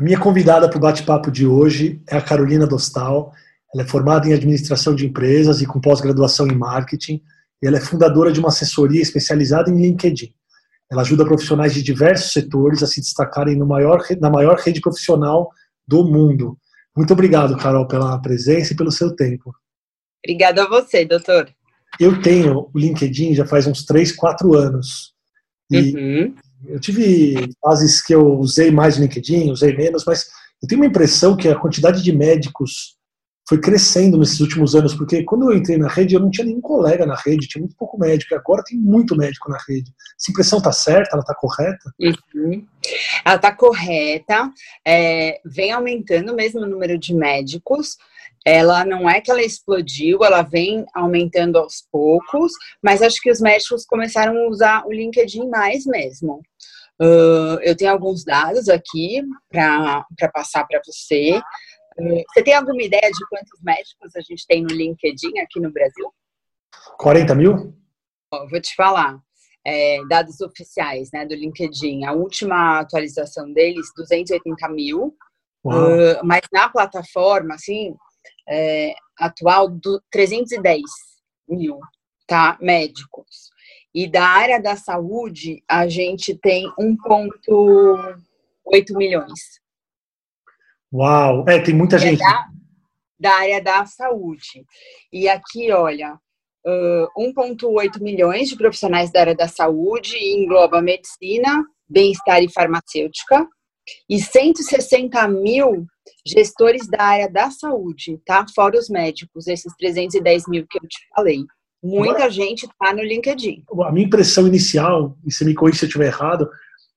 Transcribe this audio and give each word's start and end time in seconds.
A 0.00 0.02
minha 0.02 0.18
convidada 0.18 0.66
para 0.66 0.78
o 0.78 0.80
bate-papo 0.80 1.30
de 1.30 1.46
hoje 1.46 2.02
é 2.08 2.16
a 2.16 2.22
Carolina 2.22 2.66
Dostal. 2.66 3.34
Ela 3.74 3.82
é 3.82 3.86
formada 3.86 4.26
em 4.26 4.32
administração 4.32 4.94
de 4.94 5.04
empresas 5.04 5.60
e 5.60 5.66
com 5.66 5.78
pós-graduação 5.78 6.46
em 6.46 6.56
marketing. 6.56 7.20
E 7.62 7.66
ela 7.66 7.76
é 7.76 7.80
fundadora 7.82 8.32
de 8.32 8.40
uma 8.40 8.48
assessoria 8.48 9.02
especializada 9.02 9.70
em 9.70 9.78
LinkedIn. 9.78 10.32
Ela 10.90 11.02
ajuda 11.02 11.26
profissionais 11.26 11.74
de 11.74 11.82
diversos 11.82 12.32
setores 12.32 12.82
a 12.82 12.86
se 12.86 13.02
destacarem 13.02 13.58
maior, 13.58 14.02
na 14.18 14.30
maior 14.30 14.56
rede 14.56 14.80
profissional 14.80 15.50
do 15.86 16.02
mundo. 16.02 16.56
Muito 16.96 17.12
obrigado, 17.12 17.54
Carol, 17.58 17.86
pela 17.86 18.18
presença 18.22 18.72
e 18.72 18.76
pelo 18.76 18.90
seu 18.90 19.14
tempo. 19.14 19.52
Obrigada 20.24 20.64
a 20.64 20.66
você, 20.66 21.04
doutor. 21.04 21.46
Eu 22.00 22.22
tenho 22.22 22.70
o 22.72 22.78
LinkedIn 22.78 23.34
já 23.34 23.44
faz 23.44 23.66
uns 23.66 23.84
3, 23.84 24.12
4 24.12 24.54
anos. 24.54 25.12
E 25.70 25.94
uhum. 25.94 26.34
Eu 26.66 26.80
tive 26.80 27.52
fases 27.60 28.02
que 28.02 28.14
eu 28.14 28.38
usei 28.38 28.70
mais 28.70 28.96
o 28.96 29.00
LinkedIn, 29.00 29.50
usei 29.50 29.76
menos, 29.76 30.04
mas 30.04 30.28
eu 30.62 30.68
tenho 30.68 30.80
uma 30.80 30.86
impressão 30.86 31.36
que 31.36 31.48
a 31.48 31.58
quantidade 31.58 32.02
de 32.02 32.12
médicos 32.12 32.98
foi 33.48 33.58
crescendo 33.58 34.16
nesses 34.16 34.38
últimos 34.38 34.76
anos, 34.76 34.94
porque 34.94 35.24
quando 35.24 35.50
eu 35.50 35.56
entrei 35.56 35.76
na 35.76 35.88
rede, 35.88 36.14
eu 36.14 36.20
não 36.20 36.30
tinha 36.30 36.46
nenhum 36.46 36.60
colega 36.60 37.04
na 37.04 37.16
rede, 37.16 37.48
tinha 37.48 37.60
muito 37.60 37.74
pouco 37.76 37.98
médico, 37.98 38.32
e 38.32 38.36
agora 38.36 38.62
tem 38.64 38.78
muito 38.78 39.16
médico 39.16 39.50
na 39.50 39.58
rede. 39.66 39.92
Essa 40.16 40.30
impressão 40.30 40.58
está 40.58 40.70
certa? 40.70 41.10
Ela 41.12 41.22
está 41.22 41.34
correta? 41.34 41.92
Uhum. 41.98 42.64
Ela 43.24 43.34
está 43.34 43.52
correta, 43.52 44.52
é, 44.86 45.40
vem 45.44 45.72
aumentando 45.72 46.32
mesmo 46.32 46.60
o 46.60 46.66
número 46.66 46.96
de 46.96 47.12
médicos, 47.12 47.96
ela 48.46 48.84
não 48.84 49.10
é 49.10 49.20
que 49.20 49.30
ela 49.30 49.42
explodiu, 49.42 50.22
ela 50.22 50.42
vem 50.42 50.86
aumentando 50.94 51.58
aos 51.58 51.84
poucos, 51.90 52.52
mas 52.80 53.02
acho 53.02 53.20
que 53.20 53.30
os 53.30 53.40
médicos 53.40 53.84
começaram 53.84 54.36
a 54.36 54.48
usar 54.48 54.86
o 54.86 54.92
LinkedIn 54.92 55.48
mais 55.48 55.84
mesmo. 55.84 56.40
Uh, 57.00 57.58
eu 57.62 57.74
tenho 57.74 57.90
alguns 57.90 58.24
dados 58.24 58.68
aqui 58.68 59.22
para 59.48 60.04
passar 60.34 60.66
para 60.66 60.80
você. 60.84 61.40
Uh, 61.98 62.22
você 62.28 62.42
tem 62.42 62.54
alguma 62.54 62.82
ideia 62.82 63.10
de 63.10 63.26
quantos 63.28 63.60
médicos 63.62 64.14
a 64.14 64.20
gente 64.20 64.46
tem 64.46 64.62
no 64.62 64.68
LinkedIn 64.68 65.38
aqui 65.38 65.60
no 65.60 65.72
Brasil? 65.72 66.12
40 66.98 67.34
mil? 67.34 67.74
vou 68.50 68.60
te 68.60 68.74
falar. 68.74 69.18
É, 69.66 69.98
dados 70.08 70.40
oficiais 70.40 71.10
né, 71.12 71.26
do 71.26 71.34
LinkedIn. 71.34 72.04
A 72.04 72.12
última 72.12 72.80
atualização 72.80 73.52
deles, 73.52 73.86
280 73.96 74.68
mil. 74.68 75.16
Uh, 75.64 76.24
mas 76.24 76.40
na 76.50 76.68
plataforma, 76.68 77.54
assim, 77.54 77.94
é, 78.48 78.94
atual 79.18 79.68
do 79.68 80.02
310 80.10 80.82
mil, 81.48 81.78
tá? 82.26 82.56
Médicos. 82.60 83.49
E 83.94 84.08
da 84.08 84.24
área 84.24 84.62
da 84.62 84.76
saúde, 84.76 85.62
a 85.68 85.86
gente 85.88 86.34
tem 86.34 86.72
1,8 86.78 88.96
milhões. 88.96 89.60
Uau! 90.92 91.44
É, 91.48 91.60
tem 91.60 91.74
muita 91.74 91.96
é 91.96 91.98
gente. 91.98 92.18
Da, 92.18 92.48
da, 93.18 93.32
área 93.32 93.62
da 93.62 93.86
saúde. 93.86 94.64
E 95.12 95.28
aqui, 95.28 95.72
olha, 95.72 96.18
uh, 96.66 97.08
1,8 97.18 98.00
milhões 98.00 98.48
de 98.48 98.56
profissionais 98.56 99.10
da 99.10 99.20
área 99.20 99.34
da 99.34 99.48
saúde, 99.48 100.16
engloba 100.16 100.80
medicina, 100.80 101.64
bem-estar 101.88 102.42
e 102.42 102.52
farmacêutica, 102.52 103.46
e 104.08 104.20
160 104.20 105.26
mil 105.28 105.86
gestores 106.26 106.88
da 106.88 107.02
área 107.02 107.28
da 107.28 107.50
saúde, 107.50 108.18
tá? 108.24 108.46
Fora 108.54 108.78
os 108.78 108.88
médicos, 108.88 109.46
esses 109.46 109.74
310 109.76 110.48
mil 110.48 110.66
que 110.68 110.78
eu 110.78 110.88
te 110.88 110.98
falei. 111.14 111.44
Muita 111.82 112.10
Agora, 112.10 112.30
gente 112.30 112.66
está 112.66 112.92
no 112.92 113.02
LinkedIn. 113.02 113.64
A 113.84 113.92
minha 113.92 114.06
impressão 114.06 114.46
inicial, 114.46 115.16
e 115.26 115.32
se 115.32 115.44
me 115.44 115.54
corrija 115.54 115.78
se 115.78 115.84
eu 115.84 115.88
estiver 115.88 116.06
errado, 116.06 116.48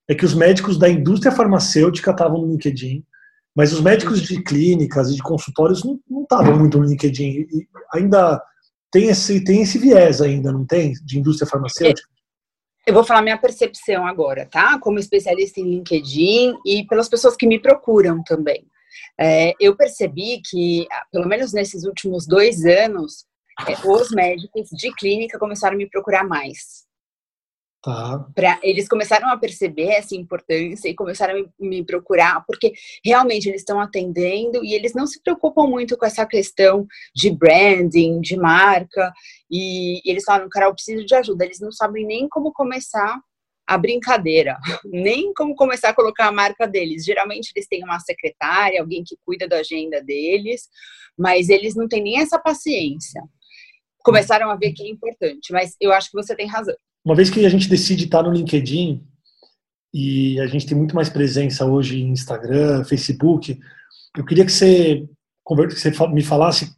é 0.09 0.13
que 0.13 0.25
os 0.25 0.33
médicos 0.33 0.77
da 0.77 0.89
indústria 0.89 1.31
farmacêutica 1.31 2.11
estavam 2.11 2.41
no 2.41 2.51
LinkedIn, 2.51 3.03
mas 3.55 3.71
os 3.71 3.81
médicos 3.81 4.21
de 4.21 4.41
clínicas 4.43 5.09
e 5.09 5.15
de 5.15 5.21
consultórios 5.21 5.83
não 5.83 5.99
estavam 6.23 6.57
muito 6.57 6.77
no 6.77 6.85
LinkedIn. 6.85 7.47
E 7.49 7.67
ainda 7.93 8.41
tem 8.91 9.07
esse, 9.07 9.43
tem 9.43 9.61
esse 9.61 9.77
viés 9.77 10.21
ainda, 10.21 10.51
não 10.51 10.65
tem? 10.65 10.93
De 11.03 11.17
indústria 11.17 11.49
farmacêutica? 11.49 12.07
Eu 12.85 12.93
vou 12.93 13.03
falar 13.03 13.21
minha 13.21 13.37
percepção 13.37 14.05
agora, 14.05 14.45
tá? 14.45 14.77
Como 14.79 14.99
especialista 14.99 15.61
em 15.61 15.69
LinkedIn 15.69 16.55
e 16.65 16.85
pelas 16.85 17.07
pessoas 17.07 17.35
que 17.35 17.47
me 17.47 17.59
procuram 17.59 18.21
também. 18.23 18.67
É, 19.17 19.53
eu 19.59 19.75
percebi 19.75 20.41
que, 20.43 20.85
pelo 21.11 21.27
menos 21.27 21.53
nesses 21.53 21.85
últimos 21.85 22.27
dois 22.27 22.65
anos, 22.65 23.25
é, 23.25 23.32
os 23.85 24.11
médicos 24.11 24.69
de 24.69 24.93
clínica 24.95 25.39
começaram 25.39 25.75
a 25.75 25.77
me 25.77 25.89
procurar 25.89 26.23
mais. 26.23 26.83
Tá. 27.83 28.25
Pra, 28.33 28.59
eles 28.63 28.87
começaram 28.87 29.27
a 29.27 29.37
perceber 29.37 29.89
essa 29.89 30.15
importância 30.15 30.87
e 30.87 30.95
começaram 30.95 31.33
a 31.33 31.37
me, 31.37 31.49
me 31.59 31.85
procurar, 31.85 32.41
porque 32.47 32.71
realmente 33.03 33.49
eles 33.49 33.59
estão 33.59 33.77
atendendo 33.77 34.63
e 34.63 34.73
eles 34.73 34.93
não 34.93 35.05
se 35.05 35.21
preocupam 35.21 35.67
muito 35.67 35.97
com 35.97 36.05
essa 36.05 36.25
questão 36.25 36.87
de 37.13 37.29
branding, 37.29 38.21
de 38.21 38.37
marca. 38.37 39.11
E, 39.51 39.97
e 39.97 40.09
eles 40.09 40.23
falam, 40.23 40.47
cara, 40.49 40.67
eu 40.67 40.73
preciso 40.73 41.05
de 41.05 41.13
ajuda. 41.13 41.43
Eles 41.43 41.59
não 41.59 41.73
sabem 41.73 42.05
nem 42.05 42.29
como 42.29 42.53
começar 42.53 43.19
a 43.67 43.77
brincadeira, 43.77 44.57
nem 44.85 45.33
como 45.33 45.53
começar 45.53 45.89
a 45.89 45.93
colocar 45.93 46.27
a 46.27 46.31
marca 46.31 46.65
deles. 46.65 47.03
Geralmente 47.03 47.51
eles 47.53 47.67
têm 47.67 47.83
uma 47.83 47.99
secretária, 47.99 48.79
alguém 48.79 49.03
que 49.05 49.17
cuida 49.25 49.45
da 49.45 49.57
agenda 49.57 50.01
deles, 50.01 50.69
mas 51.17 51.49
eles 51.49 51.75
não 51.75 51.89
têm 51.89 52.01
nem 52.01 52.21
essa 52.21 52.39
paciência. 52.39 53.21
Começaram 54.03 54.49
a 54.49 54.55
ver 54.55 54.73
que 54.73 54.83
é 54.83 54.89
importante, 54.89 55.51
mas 55.51 55.75
eu 55.79 55.93
acho 55.93 56.11
que 56.11 56.17
você 56.17 56.35
tem 56.35 56.47
razão. 56.47 56.75
Uma 57.05 57.15
vez 57.15 57.29
que 57.29 57.45
a 57.45 57.49
gente 57.49 57.69
decide 57.69 58.05
estar 58.05 58.23
no 58.23 58.31
LinkedIn 58.31 59.01
e 59.93 60.39
a 60.39 60.47
gente 60.47 60.65
tem 60.65 60.77
muito 60.77 60.95
mais 60.95 61.09
presença 61.09 61.65
hoje 61.65 62.01
em 62.01 62.09
Instagram, 62.09 62.83
Facebook, 62.83 63.59
eu 64.17 64.25
queria 64.25 64.45
que 64.45 64.51
você, 64.51 65.07
que 65.45 65.79
você 65.79 65.91
me 66.09 66.23
falasse 66.23 66.71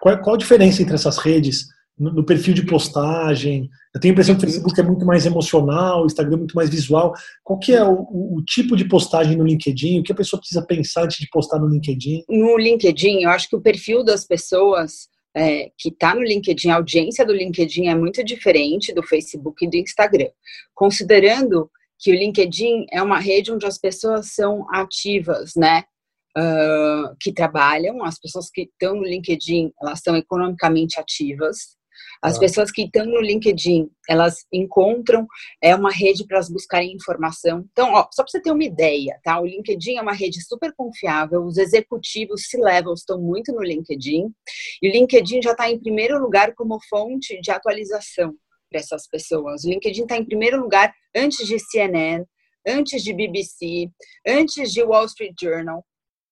qual, 0.00 0.20
qual 0.22 0.34
a 0.34 0.38
diferença 0.38 0.82
entre 0.82 0.94
essas 0.94 1.18
redes 1.18 1.66
no, 1.98 2.12
no, 2.14 2.24
perfil 2.24 2.54
de 2.54 2.64
postagem. 2.64 3.68
Eu 3.94 4.00
tenho 4.00 4.12
a 4.12 4.14
impressão 4.14 4.34
que 4.34 4.44
o 4.44 4.48
Facebook 4.48 4.80
é 4.80 4.82
muito 4.82 5.04
mais 5.04 5.26
emocional, 5.26 6.02
o 6.02 6.06
Instagram 6.06 6.34
é 6.34 6.38
muito 6.38 6.54
mais 6.54 6.70
visual. 6.70 7.12
Qual 7.44 7.58
que 7.58 7.74
é 7.74 7.84
o, 7.84 7.92
o, 7.92 8.42
tipo 8.46 8.74
de 8.74 8.86
postagem 8.86 9.36
no 9.36 9.44
LinkedIn? 9.44 10.00
O 10.00 10.02
que 10.02 10.12
a 10.12 10.16
pessoa 10.16 10.40
precisa 10.40 10.64
pensar 10.64 11.04
antes 11.04 11.18
de 11.18 11.28
postar 11.30 11.58
no 11.58 11.68
LinkedIn? 11.68 12.24
No 12.28 12.56
LinkedIn, 12.56 13.24
eu 13.24 13.30
acho 13.30 13.50
que 13.50 13.56
o 13.56 13.60
perfil 13.60 14.02
das 14.02 14.24
pessoas 14.24 15.09
é, 15.36 15.70
que 15.78 15.88
está 15.88 16.14
no 16.14 16.22
LinkedIn, 16.22 16.70
a 16.70 16.76
audiência 16.76 17.24
do 17.24 17.32
LinkedIn 17.32 17.86
é 17.88 17.94
muito 17.94 18.24
diferente 18.24 18.92
do 18.92 19.02
Facebook 19.02 19.64
e 19.64 19.70
do 19.70 19.76
Instagram. 19.76 20.30
Considerando 20.74 21.70
que 21.98 22.10
o 22.10 22.14
LinkedIn 22.14 22.86
é 22.90 23.02
uma 23.02 23.18
rede 23.18 23.52
onde 23.52 23.66
as 23.66 23.78
pessoas 23.78 24.34
são 24.34 24.66
ativas, 24.74 25.52
né? 25.54 25.84
Uh, 26.38 27.16
que 27.20 27.32
trabalham, 27.32 28.04
as 28.04 28.18
pessoas 28.18 28.48
que 28.50 28.62
estão 28.62 28.94
no 28.94 29.02
LinkedIn, 29.02 29.72
elas 29.82 30.00
são 30.00 30.16
economicamente 30.16 30.98
ativas. 30.98 31.76
As 32.22 32.36
ah. 32.36 32.40
pessoas 32.40 32.70
que 32.70 32.82
estão 32.82 33.06
no 33.06 33.20
LinkedIn, 33.20 33.88
elas 34.08 34.46
encontram, 34.52 35.26
é 35.62 35.74
uma 35.74 35.90
rede 35.90 36.26
para 36.26 36.36
elas 36.36 36.50
buscarem 36.50 36.92
informação. 36.92 37.64
Então, 37.72 37.92
ó, 37.92 38.08
só 38.12 38.22
para 38.22 38.30
você 38.30 38.40
ter 38.40 38.50
uma 38.50 38.64
ideia, 38.64 39.18
tá? 39.22 39.40
O 39.40 39.46
LinkedIn 39.46 39.96
é 39.96 40.02
uma 40.02 40.12
rede 40.12 40.42
super 40.44 40.72
confiável, 40.76 41.44
os 41.44 41.56
executivos 41.56 42.46
C-level 42.48 42.94
estão 42.94 43.20
muito 43.20 43.52
no 43.52 43.62
LinkedIn, 43.62 44.30
e 44.82 44.88
o 44.88 44.92
LinkedIn 44.92 45.42
já 45.42 45.52
está 45.52 45.70
em 45.70 45.78
primeiro 45.78 46.18
lugar 46.18 46.54
como 46.54 46.78
fonte 46.88 47.40
de 47.40 47.50
atualização 47.50 48.34
para 48.70 48.80
essas 48.80 49.06
pessoas. 49.08 49.64
O 49.64 49.68
LinkedIn 49.68 50.02
está 50.02 50.16
em 50.16 50.24
primeiro 50.24 50.60
lugar 50.60 50.92
antes 51.14 51.46
de 51.46 51.58
CNN, 51.58 52.24
antes 52.66 53.02
de 53.02 53.12
BBC, 53.12 53.90
antes 54.26 54.72
de 54.72 54.82
Wall 54.82 55.06
Street 55.06 55.34
Journal 55.40 55.84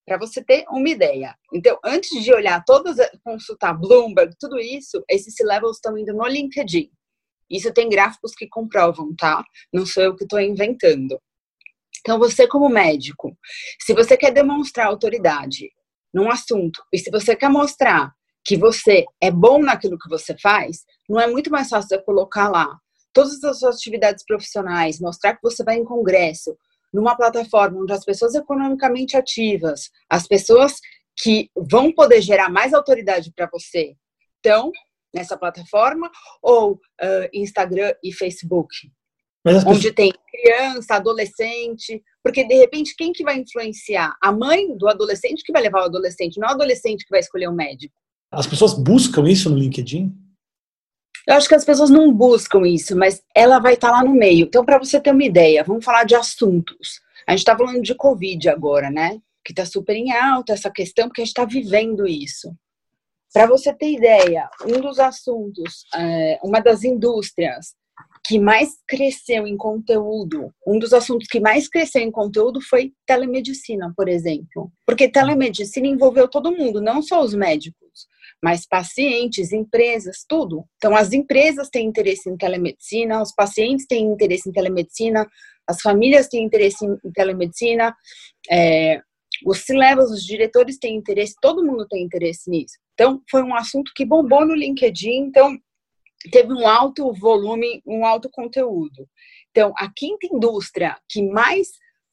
para 0.09 0.19
você 0.19 0.43
ter 0.43 0.65
uma 0.71 0.89
ideia. 0.89 1.37
Então, 1.53 1.79
antes 1.85 2.25
de 2.25 2.33
olhar 2.33 2.65
todas, 2.65 2.97
consultar 3.23 3.75
Bloomberg, 3.75 4.35
tudo 4.41 4.59
isso, 4.59 5.05
esses 5.09 5.35
levels 5.41 5.77
estão 5.77 5.97
indo 5.97 6.13
no 6.15 6.27
LinkedIn. 6.27 6.91
Isso 7.51 7.73
tem 7.73 7.89
gráficos 7.89 8.35
que 8.35 8.49
comprovam, 8.49 9.15
tá? 9.17 9.45
Não 9.73 9.87
sou 9.87 10.03
eu 10.03 10.17
que 10.17 10.25
estou 10.25 10.41
inventando. 10.41 11.21
Então, 12.01 12.19
você 12.19 12.49
como 12.49 12.69
médico, 12.69 13.37
se 13.81 13.95
você 13.95 14.17
quer 14.17 14.33
demonstrar 14.33 14.87
autoridade 14.87 15.71
num 16.13 16.31
assunto 16.31 16.83
e 16.93 16.99
se 16.99 17.11
você 17.11 17.37
quer 17.37 17.51
mostrar 17.51 18.13
que 18.45 18.57
você 18.57 19.05
é 19.21 19.31
bom 19.31 19.63
naquilo 19.63 19.99
que 19.99 20.09
você 20.09 20.37
faz, 20.39 20.85
não 21.09 21.21
é 21.21 21.27
muito 21.27 21.51
mais 21.51 21.69
fácil 21.69 21.89
você 21.89 22.03
colocar 22.03 22.49
lá 22.49 22.79
todas 23.13 23.43
as 23.43 23.59
suas 23.59 23.77
atividades 23.77 24.25
profissionais, 24.25 25.01
mostrar 25.01 25.35
que 25.35 25.43
você 25.43 25.65
vai 25.65 25.77
em 25.77 25.85
congresso, 25.85 26.57
numa 26.93 27.17
plataforma 27.17 27.81
onde 27.81 27.93
as 27.93 28.05
pessoas 28.05 28.35
economicamente 28.35 29.17
ativas, 29.17 29.91
as 30.09 30.27
pessoas 30.27 30.75
que 31.17 31.51
vão 31.57 31.93
poder 31.93 32.23
gerar 32.23 32.49
mais 32.49 32.73
autoridade 32.73 33.33
para 33.35 33.49
você 33.53 33.95
estão 34.37 34.71
nessa 35.15 35.37
plataforma 35.37 36.11
ou 36.43 36.75
uh, 36.75 37.29
Instagram 37.33 37.93
e 38.03 38.13
Facebook? 38.13 38.75
Onde 39.67 39.93
tem 39.93 40.13
criança, 40.31 40.97
adolescente, 40.97 42.03
porque 42.23 42.45
de 42.45 42.55
repente 42.55 42.95
quem 42.97 43.13
que 43.13 43.25
vai 43.25 43.39
influenciar? 43.39 44.15
A 44.23 44.31
mãe 44.31 44.77
do 44.77 44.89
adolescente 44.89 45.43
que 45.43 45.53
vai 45.53 45.63
levar 45.63 45.81
o 45.81 45.85
adolescente, 45.85 46.39
não 46.39 46.49
o 46.49 46.53
adolescente 46.53 47.05
que 47.05 47.11
vai 47.11 47.21
escolher 47.21 47.49
o 47.49 47.55
médico. 47.55 47.95
As 48.31 48.47
pessoas 48.47 48.75
buscam 48.75 49.27
isso 49.29 49.49
no 49.49 49.57
LinkedIn? 49.57 50.13
Eu 51.29 51.35
acho 51.35 51.47
que 51.47 51.55
as 51.55 51.65
pessoas 51.65 51.91
não 51.91 52.11
buscam 52.11 52.67
isso, 52.67 52.97
mas 52.97 53.23
ela 53.35 53.59
vai 53.59 53.75
estar 53.75 53.91
lá 53.91 54.03
no 54.03 54.15
meio. 54.15 54.47
Então, 54.47 54.65
para 54.65 54.79
você 54.79 54.99
ter 54.99 55.11
uma 55.11 55.23
ideia, 55.23 55.63
vamos 55.63 55.85
falar 55.85 56.05
de 56.05 56.15
assuntos. 56.15 57.03
A 57.27 57.33
gente 57.33 57.41
está 57.41 57.55
falando 57.55 57.83
de 57.83 57.95
Covid 57.95 58.49
agora, 58.49 58.91
né? 58.91 59.21
Que 59.45 59.53
está 59.53 59.67
super 59.67 59.95
em 59.95 60.11
alta 60.11 60.55
essa 60.55 60.71
questão, 60.71 61.07
porque 61.07 61.21
a 61.21 61.25
gente 61.27 61.33
está 61.37 61.45
vivendo 61.45 62.09
isso. 62.09 62.51
Para 63.31 63.47
você 63.47 63.75
ter 63.75 63.93
ideia, 63.93 64.49
um 64.65 64.81
dos 64.81 64.99
assuntos, 64.99 65.85
é, 65.95 66.39
uma 66.43 66.61
das 66.61 66.83
indústrias 66.83 67.75
que 68.25 68.39
mais 68.39 68.79
cresceu 68.87 69.47
em 69.47 69.57
conteúdo, 69.57 70.51
um 70.67 70.79
dos 70.79 70.95
assuntos 70.95 71.29
que 71.29 71.41
mais 71.41 71.69
cresceu 71.69 72.01
em 72.01 72.11
conteúdo 72.11 72.59
foi 72.63 72.95
telemedicina, 73.05 73.93
por 73.95 74.09
exemplo. 74.09 74.73
Porque 74.87 75.11
telemedicina 75.11 75.87
envolveu 75.87 76.27
todo 76.27 76.57
mundo, 76.57 76.81
não 76.81 77.03
só 77.03 77.21
os 77.21 77.35
médicos, 77.35 78.09
mas 78.43 78.67
pacientes, 78.67 79.53
empresas, 79.53 80.25
tudo. 80.29 80.65
Então, 80.77 80.95
as 80.95 81.13
empresas 81.13 81.69
têm 81.69 81.87
interesse 81.87 82.31
em 82.31 82.37
telemedicina, 82.37 83.21
os 83.21 83.35
pacientes 83.35 83.87
têm 83.87 84.07
interesse 84.07 84.49
em 84.49 84.53
telemedicina, 84.53 85.27
as 85.69 85.81
famílias 85.81 86.29
têm 86.29 86.45
interesse 86.45 86.85
em 86.85 87.13
telemedicina, 87.13 87.95
é, 88.51 89.01
os 89.45 89.59
C-levels, 89.61 90.11
os 90.11 90.25
diretores 90.25 90.79
têm 90.79 90.97
interesse, 90.97 91.35
todo 91.41 91.65
mundo 91.65 91.87
tem 91.89 92.03
interesse 92.03 92.49
nisso. 92.51 92.75
Então, 92.95 93.23
foi 93.31 93.43
um 93.43 93.55
assunto 93.55 93.93
que 93.95 94.05
bombou 94.05 94.45
no 94.47 94.55
LinkedIn, 94.55 95.27
então 95.27 95.57
teve 96.33 96.53
um 96.53 96.67
alto 96.67 97.13
volume, 97.13 97.83
um 97.87 98.05
alto 98.05 98.29
conteúdo. 98.31 99.09
Então, 99.51 99.73
a 99.77 99.91
quinta 99.95 100.27
indústria 100.27 100.97
que 101.09 101.23
mais 101.23 101.69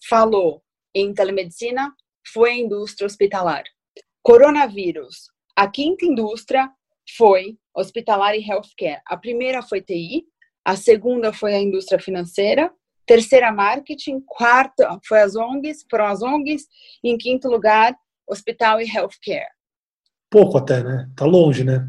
falou 0.08 0.62
em 0.94 1.14
telemedicina 1.14 1.92
foi 2.32 2.52
a 2.52 2.58
indústria 2.58 3.06
hospitalar. 3.06 3.64
Coronavírus. 4.22 5.35
A 5.56 5.70
quinta 5.70 6.06
indústria 6.06 6.70
foi 7.18 7.58
hospitalar 7.74 8.36
e 8.36 8.46
healthcare. 8.48 9.02
A 9.06 9.16
primeira 9.16 9.62
foi 9.62 9.82
TI, 9.82 10.26
a 10.64 10.76
segunda 10.76 11.32
foi 11.32 11.54
a 11.54 11.62
indústria 11.62 12.00
financeira, 12.00 12.74
terceira 13.06 13.52
marketing, 13.52 14.20
quarta 14.22 15.00
foi 15.08 15.22
as 15.22 15.36
ONGs, 15.36 15.86
foram 15.90 16.06
as 16.06 16.22
ONGs, 16.22 16.68
e 17.04 17.10
em 17.10 17.18
quinto 17.18 17.48
lugar, 17.48 17.96
hospital 18.28 18.82
e 18.82 18.90
healthcare. 18.90 19.48
Pouco 20.30 20.58
até, 20.58 20.84
né? 20.84 21.10
Tá 21.16 21.26
longe, 21.26 21.64
né? 21.64 21.88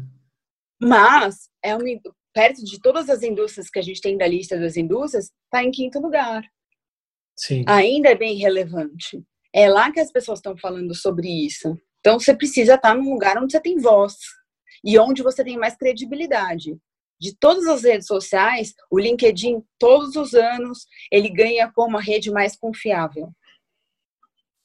Mas 0.79 1.49
é 1.63 1.75
uma, 1.75 1.83
perto 2.33 2.63
de 2.63 2.79
todas 2.79 3.09
as 3.09 3.23
indústrias 3.23 3.69
que 3.69 3.79
a 3.79 3.81
gente 3.81 3.99
tem 3.99 4.15
da 4.15 4.27
lista 4.27 4.59
das 4.59 4.77
indústrias, 4.77 5.31
está 5.45 5.63
em 5.63 5.71
quinto 5.71 5.99
lugar. 5.99 6.43
Sim. 7.35 7.63
Ainda 7.67 8.09
é 8.09 8.15
bem 8.15 8.37
relevante. 8.37 9.23
É 9.51 9.67
lá 9.67 9.91
que 9.91 9.99
as 9.99 10.11
pessoas 10.11 10.37
estão 10.37 10.55
falando 10.55 10.93
sobre 10.93 11.27
isso. 11.27 11.75
Então 12.07 12.17
você 12.17 12.33
precisa 12.33 12.75
estar 12.75 12.95
num 12.95 13.11
lugar 13.11 13.37
onde 13.37 13.51
você 13.51 13.59
tem 13.59 13.77
voz 13.77 14.15
e 14.81 14.97
onde 14.97 15.21
você 15.21 15.43
tem 15.43 15.57
mais 15.57 15.75
credibilidade. 15.75 16.77
De 17.19 17.35
todas 17.37 17.67
as 17.67 17.83
redes 17.83 18.07
sociais, 18.07 18.73
o 18.89 18.97
LinkedIn, 18.97 19.61
todos 19.77 20.15
os 20.15 20.33
anos, 20.33 20.85
ele 21.11 21.27
ganha 21.27 21.69
como 21.69 21.97
a 21.97 22.01
rede 22.01 22.31
mais 22.31 22.55
confiável. 22.55 23.29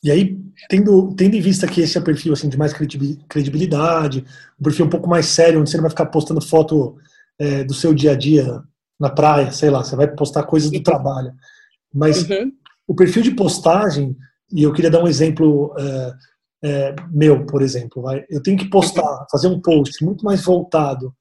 E 0.05 0.11
aí, 0.12 0.39
tendo, 0.69 1.12
tendo 1.17 1.35
em 1.35 1.41
vista 1.41 1.67
que 1.67 1.81
esse 1.81 1.99
é 1.99 2.00
perfil 2.00 2.33
assim, 2.33 2.49
de 2.49 2.56
mais 2.56 2.73
credibilidade, 2.73 4.25
um 4.61 4.62
perfil 4.62 4.87
um 4.87 4.91
pouco 4.91 5.09
mais 5.09 5.27
sério, 5.27 5.59
onde 5.59 5.69
você 5.69 5.77
não 5.77 5.83
vai 5.83 5.91
ficar 5.91 6.06
postando 6.06 6.41
foto 6.41 6.97
é, 7.41 7.65
do 7.65 7.75
seu 7.75 7.93
dia 7.93 8.12
a 8.12 8.17
dia 8.17 8.62
na 9.00 9.11
praia, 9.11 9.50
sei 9.50 9.69
lá, 9.69 9.83
você 9.83 9.97
vai 9.97 10.06
postar 10.06 10.45
coisas 10.45 10.71
do 10.71 10.81
trabalho. 10.81 11.35
Mas 11.93 12.23
uhum. 12.23 12.53
o 12.87 12.95
perfil 12.95 13.21
de 13.21 13.33
postagem, 13.33 14.17
e 14.53 14.62
eu 14.62 14.73
queria 14.73 14.93
dar 14.93 15.03
um 15.03 15.09
exemplo 15.09 15.75
é, 15.77 16.15
é, 16.64 16.94
meu, 17.11 17.44
por 17.44 17.61
exemplo, 17.61 18.03
vai, 18.03 18.25
eu 18.31 18.43
tenho 18.43 18.56
que 18.56 18.70
postar, 18.70 19.03
uhum. 19.03 19.26
fazer 19.31 19.49
um 19.49 19.61
post 19.61 20.05
muito 20.05 20.25
mais 20.25 20.44
voltado 20.44 21.12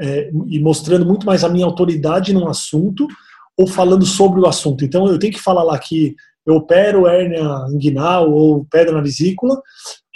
é, 0.00 0.30
e 0.46 0.58
mostrando 0.60 1.04
muito 1.04 1.26
mais 1.26 1.44
a 1.44 1.48
minha 1.48 1.66
autoridade 1.66 2.32
no 2.32 2.48
assunto 2.48 3.06
ou 3.56 3.66
falando 3.66 4.04
sobre 4.04 4.40
o 4.40 4.46
assunto. 4.46 4.84
Então 4.84 5.06
eu 5.06 5.18
tenho 5.18 5.32
que 5.32 5.40
falar 5.40 5.62
lá 5.62 5.78
que 5.78 6.14
eu 6.46 6.54
opero 6.54 7.06
hérnia 7.06 7.66
inguinal 7.70 8.30
ou 8.30 8.64
pedra 8.70 8.94
na 8.94 9.00
vesícula, 9.00 9.60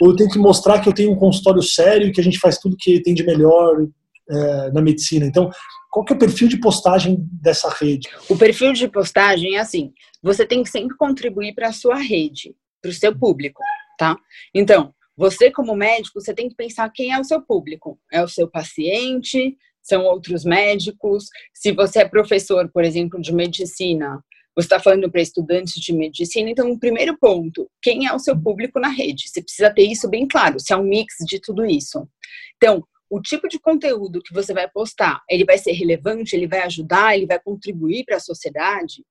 ou 0.00 0.10
eu 0.10 0.16
tenho 0.16 0.30
que 0.30 0.38
mostrar 0.38 0.80
que 0.80 0.88
eu 0.88 0.92
tenho 0.92 1.12
um 1.12 1.16
consultório 1.16 1.62
sério 1.62 2.06
e 2.06 2.12
que 2.12 2.20
a 2.20 2.24
gente 2.24 2.38
faz 2.38 2.56
tudo 2.58 2.76
que 2.78 3.02
tem 3.02 3.14
de 3.14 3.24
melhor 3.24 3.86
é, 4.30 4.70
na 4.70 4.80
medicina. 4.80 5.26
Então, 5.26 5.50
qual 5.90 6.04
que 6.04 6.12
é 6.12 6.16
o 6.16 6.18
perfil 6.18 6.46
de 6.46 6.58
postagem 6.58 7.18
dessa 7.32 7.68
rede? 7.68 8.08
O 8.28 8.36
perfil 8.36 8.72
de 8.72 8.86
postagem 8.86 9.56
é 9.56 9.60
assim: 9.60 9.92
você 10.22 10.46
tem 10.46 10.62
que 10.62 10.70
sempre 10.70 10.96
contribuir 10.96 11.52
para 11.52 11.68
a 11.68 11.72
sua 11.72 11.96
rede, 11.96 12.54
para 12.80 12.90
o 12.90 12.94
seu 12.94 13.16
público, 13.16 13.60
tá? 14.00 14.16
Então, 14.54 14.94
você 15.14 15.50
como 15.50 15.76
médico, 15.76 16.18
você 16.18 16.32
tem 16.32 16.48
que 16.48 16.54
pensar 16.54 16.88
quem 16.88 17.12
é 17.12 17.20
o 17.20 17.24
seu 17.24 17.42
público. 17.42 18.00
É 18.10 18.24
o 18.24 18.28
seu 18.28 18.48
paciente, 18.48 19.58
são 19.82 20.04
outros 20.04 20.42
médicos. 20.42 21.26
Se 21.52 21.70
você 21.72 22.00
é 22.00 22.08
professor, 22.08 22.70
por 22.72 22.82
exemplo, 22.82 23.20
de 23.20 23.34
medicina, 23.34 24.24
você 24.56 24.64
está 24.64 24.80
falando 24.80 25.10
para 25.10 25.20
estudantes 25.20 25.74
de 25.74 25.92
medicina, 25.92 26.48
então, 26.48 26.70
o 26.70 26.78
primeiro 26.78 27.16
ponto, 27.18 27.70
quem 27.82 28.06
é 28.06 28.14
o 28.14 28.18
seu 28.18 28.40
público 28.40 28.80
na 28.80 28.88
rede? 28.88 29.28
Você 29.28 29.42
precisa 29.42 29.70
ter 29.70 29.82
isso 29.82 30.08
bem 30.08 30.26
claro, 30.26 30.58
se 30.58 30.72
é 30.72 30.76
um 30.76 30.82
mix 30.82 31.16
de 31.26 31.38
tudo 31.38 31.66
isso. 31.66 32.08
Então, 32.56 32.82
o 33.10 33.20
tipo 33.20 33.48
de 33.48 33.58
conteúdo 33.60 34.22
que 34.22 34.32
você 34.32 34.54
vai 34.54 34.68
postar, 34.70 35.20
ele 35.28 35.44
vai 35.44 35.58
ser 35.58 35.72
relevante, 35.72 36.34
ele 36.34 36.46
vai 36.46 36.62
ajudar, 36.62 37.14
ele 37.14 37.26
vai 37.26 37.38
contribuir 37.38 38.04
para 38.06 38.16
a 38.16 38.20
sociedade, 38.20 39.04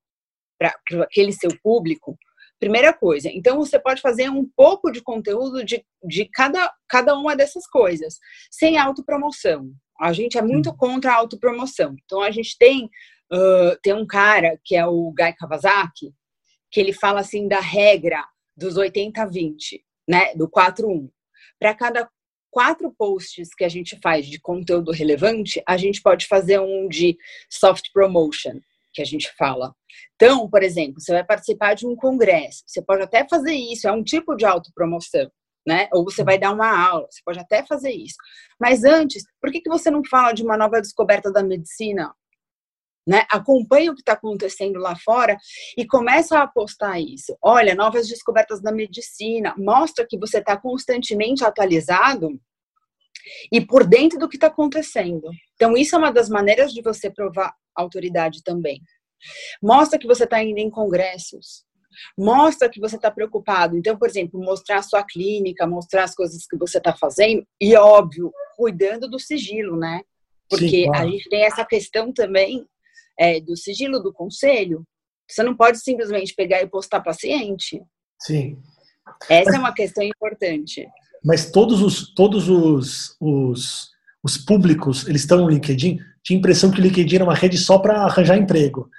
para 0.57 0.73
aquele 1.03 1.31
seu 1.31 1.51
público? 1.61 2.17
Primeira 2.59 2.91
coisa, 2.91 3.29
então 3.31 3.57
você 3.57 3.79
pode 3.79 4.01
fazer 4.01 4.29
um 4.29 4.45
pouco 4.55 4.91
de 4.91 5.01
conteúdo 5.01 5.63
de, 5.63 5.83
de 6.03 6.25
cada, 6.25 6.71
cada 6.89 7.15
uma 7.17 7.35
dessas 7.35 7.65
coisas, 7.65 8.17
sem 8.51 8.77
autopromoção. 8.77 9.71
A 9.99 10.11
gente 10.11 10.37
é 10.37 10.41
muito 10.41 10.75
contra 10.75 11.11
a 11.11 11.15
autopromoção. 11.15 11.95
Então 12.03 12.21
a 12.21 12.31
gente 12.31 12.57
tem 12.57 12.89
Uh, 13.31 13.77
tem 13.83 13.93
um 13.93 14.07
cara 14.07 14.59
que 14.65 14.75
é 14.75 14.83
o 14.87 15.13
Guy 15.15 15.33
Kawasaki, 15.33 16.11
que 16.71 16.79
ele 16.79 16.91
fala 16.91 17.19
assim 17.19 17.47
da 17.47 17.59
regra 17.59 18.25
dos 18.57 18.75
80-20, 18.75 19.81
né? 20.07 20.33
Do 20.33 20.49
4-1. 20.49 21.09
Para 21.59 21.75
cada 21.75 22.09
quatro 22.51 22.91
posts 22.97 23.53
que 23.53 23.63
a 23.63 23.69
gente 23.69 23.99
faz 24.01 24.25
de 24.25 24.39
conteúdo 24.39 24.91
relevante, 24.91 25.61
a 25.67 25.77
gente 25.77 26.01
pode 26.01 26.25
fazer 26.25 26.59
um 26.59 26.87
de 26.87 27.15
soft 27.49 27.91
promotion, 27.93 28.59
que 28.93 29.01
a 29.01 29.05
gente 29.05 29.31
fala. 29.37 29.73
Então, 30.15 30.49
por 30.49 30.63
exemplo, 30.63 30.99
você 30.99 31.13
vai 31.13 31.23
participar 31.23 31.73
de 31.73 31.85
um 31.87 31.95
congresso, 31.95 32.63
você 32.65 32.81
pode 32.81 33.03
até 33.03 33.27
fazer 33.27 33.53
isso, 33.53 33.87
é 33.87 33.91
um 33.91 34.03
tipo 34.03 34.35
de 34.35 34.45
autopromoção. 34.45 35.29
Né? 35.67 35.87
Ou 35.93 36.03
você 36.03 36.23
vai 36.23 36.39
dar 36.39 36.51
uma 36.51 36.69
aula, 36.69 37.05
você 37.09 37.21
pode 37.23 37.37
até 37.37 37.63
fazer 37.65 37.91
isso. 37.91 38.15
Mas 38.59 38.83
antes, 38.83 39.23
por 39.41 39.51
que, 39.51 39.61
que 39.61 39.69
você 39.69 39.91
não 39.91 40.01
fala 40.03 40.31
de 40.31 40.41
uma 40.41 40.57
nova 40.57 40.81
descoberta 40.81 41.31
da 41.31 41.43
medicina? 41.43 42.11
né? 43.09 43.25
Acompanha 43.31 43.91
o 43.91 43.95
que 43.95 44.01
está 44.01 44.13
acontecendo 44.13 44.77
lá 44.77 44.95
fora 44.95 45.35
e 45.75 45.83
começa 45.85 46.37
a 46.37 46.43
apostar 46.43 47.01
isso. 47.01 47.35
Olha, 47.41 47.73
novas 47.73 48.07
descobertas 48.07 48.61
da 48.61 48.71
medicina, 48.71 49.55
mostra 49.57 50.05
que 50.07 50.17
você 50.17 50.37
está 50.37 50.55
constantemente 50.55 51.43
atualizado 51.43 52.39
e 53.51 53.59
por 53.59 53.83
dentro 53.83 54.19
do 54.19 54.29
que 54.29 54.37
está 54.37 54.45
acontecendo. 54.45 55.27
Então, 55.55 55.75
isso 55.75 55.95
é 55.95 55.97
uma 55.97 56.13
das 56.13 56.29
maneiras 56.29 56.71
de 56.71 56.83
você 56.83 57.09
provar 57.09 57.51
autoridade 57.75 58.43
também. 58.43 58.81
Mostra 59.61 59.99
que 59.99 60.07
você 60.07 60.23
está 60.23 60.41
indo 60.43 60.59
em 60.59 60.69
congressos. 60.69 61.65
Mostra 62.17 62.69
que 62.69 62.79
você 62.79 62.95
está 62.95 63.11
preocupado. 63.11 63.77
Então, 63.77 63.97
por 63.97 64.07
exemplo, 64.07 64.39
mostrar 64.39 64.77
a 64.77 64.83
sua 64.83 65.03
clínica, 65.03 65.67
mostrar 65.67 66.03
as 66.03 66.15
coisas 66.15 66.45
que 66.45 66.57
você 66.57 66.77
está 66.77 66.95
fazendo 66.95 67.45
e, 67.59 67.75
óbvio, 67.75 68.31
cuidando 68.55 69.09
do 69.09 69.19
sigilo, 69.19 69.77
né? 69.77 70.01
Porque 70.49 70.69
Sim, 70.69 70.85
claro. 70.85 71.07
a 71.07 71.11
gente 71.11 71.29
tem 71.29 71.43
essa 71.43 71.65
questão 71.65 72.13
também 72.13 72.65
é, 73.19 73.39
do 73.41 73.55
sigilo 73.57 73.99
do 73.99 74.13
conselho, 74.13 74.85
você 75.29 75.43
não 75.43 75.55
pode 75.55 75.79
simplesmente 75.79 76.33
pegar 76.33 76.61
e 76.61 76.67
postar 76.67 77.01
paciente. 77.01 77.81
Sim. 78.21 78.57
Essa 79.29 79.57
é 79.57 79.59
uma 79.59 79.73
questão 79.73 80.03
importante. 80.03 80.87
Mas 81.23 81.51
todos 81.51 81.81
os 81.81 82.13
todos 82.13 82.47
os, 82.49 83.15
os, 83.19 83.91
os 84.23 84.37
públicos, 84.37 85.07
eles 85.07 85.21
estão 85.21 85.39
no 85.39 85.49
LinkedIn? 85.49 85.99
Tinha 86.23 86.37
a 86.37 86.39
impressão 86.39 86.71
que 86.71 86.79
o 86.79 86.83
LinkedIn 86.83 87.15
era 87.15 87.23
uma 87.23 87.35
rede 87.35 87.57
só 87.57 87.79
para 87.79 88.03
arranjar 88.03 88.37
emprego. 88.37 88.89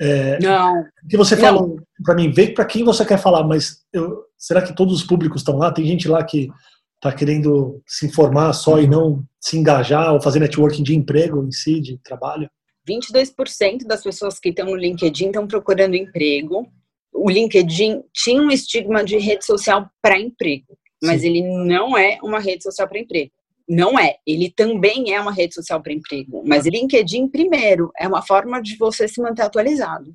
É, 0.00 0.38
não. 0.40 0.84
Que 1.08 1.16
você 1.16 1.36
falou 1.36 1.76
para 2.02 2.14
mim, 2.14 2.30
vê 2.32 2.48
para 2.48 2.64
quem 2.64 2.84
você 2.84 3.04
quer 3.04 3.18
falar, 3.18 3.44
mas 3.44 3.84
eu, 3.92 4.24
será 4.36 4.60
que 4.60 4.74
todos 4.74 4.94
os 4.94 5.04
públicos 5.04 5.40
estão 5.40 5.56
lá? 5.56 5.72
Tem 5.72 5.84
gente 5.84 6.08
lá 6.08 6.22
que 6.24 6.48
está 6.96 7.12
querendo 7.12 7.82
se 7.86 8.06
informar 8.06 8.52
só 8.52 8.80
e 8.80 8.86
não 8.86 9.24
se 9.40 9.58
engajar 9.58 10.12
ou 10.12 10.20
fazer 10.20 10.40
networking 10.40 10.82
de 10.82 10.94
emprego 10.94 11.44
em 11.44 11.52
si, 11.52 11.80
de 11.80 11.98
trabalho? 11.98 12.48
22% 12.88 13.86
das 13.86 14.02
pessoas 14.02 14.38
que 14.38 14.50
estão 14.50 14.66
no 14.66 14.76
LinkedIn 14.76 15.26
estão 15.26 15.46
procurando 15.46 15.94
emprego. 15.94 16.66
O 17.12 17.30
LinkedIn 17.30 18.02
tinha 18.12 18.42
um 18.42 18.50
estigma 18.50 19.04
de 19.04 19.16
rede 19.18 19.44
social 19.44 19.88
para 20.02 20.18
emprego, 20.18 20.76
mas 21.02 21.20
Sim. 21.20 21.28
ele 21.28 21.42
não 21.42 21.96
é 21.96 22.18
uma 22.22 22.40
rede 22.40 22.62
social 22.62 22.88
para 22.88 22.98
emprego. 22.98 23.30
Não 23.68 23.98
é. 23.98 24.16
Ele 24.26 24.50
também 24.50 25.14
é 25.14 25.20
uma 25.20 25.32
rede 25.32 25.54
social 25.54 25.82
para 25.82 25.92
emprego. 25.92 26.42
Mas 26.46 26.66
LinkedIn, 26.66 27.28
primeiro, 27.28 27.90
é 27.98 28.06
uma 28.06 28.22
forma 28.22 28.60
de 28.60 28.76
você 28.76 29.08
se 29.08 29.20
manter 29.20 29.42
atualizado. 29.42 30.14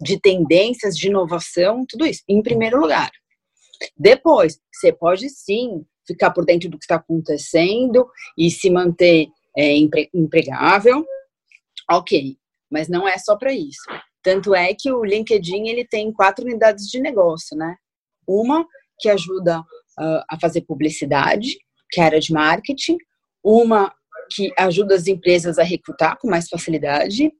De 0.00 0.20
tendências, 0.20 0.96
de 0.96 1.08
inovação, 1.08 1.84
tudo 1.88 2.06
isso. 2.06 2.22
Em 2.28 2.42
primeiro 2.42 2.78
lugar. 2.78 3.10
Depois, 3.96 4.58
você 4.72 4.92
pode 4.92 5.28
sim 5.30 5.84
ficar 6.06 6.30
por 6.30 6.44
dentro 6.44 6.68
do 6.68 6.78
que 6.78 6.84
está 6.84 6.96
acontecendo 6.96 8.06
e 8.36 8.50
se 8.50 8.68
manter 8.68 9.28
é, 9.56 9.74
empregável. 10.14 11.04
Ok. 11.90 12.36
Mas 12.70 12.88
não 12.88 13.08
é 13.08 13.16
só 13.18 13.36
para 13.36 13.52
isso. 13.52 13.82
Tanto 14.22 14.54
é 14.54 14.74
que 14.74 14.92
o 14.92 15.04
LinkedIn 15.04 15.68
ele 15.68 15.86
tem 15.86 16.12
quatro 16.12 16.44
unidades 16.44 16.86
de 16.86 17.00
negócio, 17.00 17.56
né? 17.56 17.74
Uma 18.26 18.66
que 18.98 19.08
ajuda 19.08 19.60
uh, 19.60 20.22
a 20.28 20.38
fazer 20.38 20.60
publicidade, 20.62 21.56
que 21.90 22.00
é 22.00 22.04
a 22.04 22.06
área 22.06 22.20
de 22.20 22.32
marketing, 22.32 22.96
uma 23.42 23.92
que 24.32 24.52
ajuda 24.56 24.94
as 24.94 25.06
empresas 25.06 25.58
a 25.58 25.62
recrutar 25.62 26.16
com 26.18 26.28
mais 26.28 26.48
facilidade, 26.48 27.32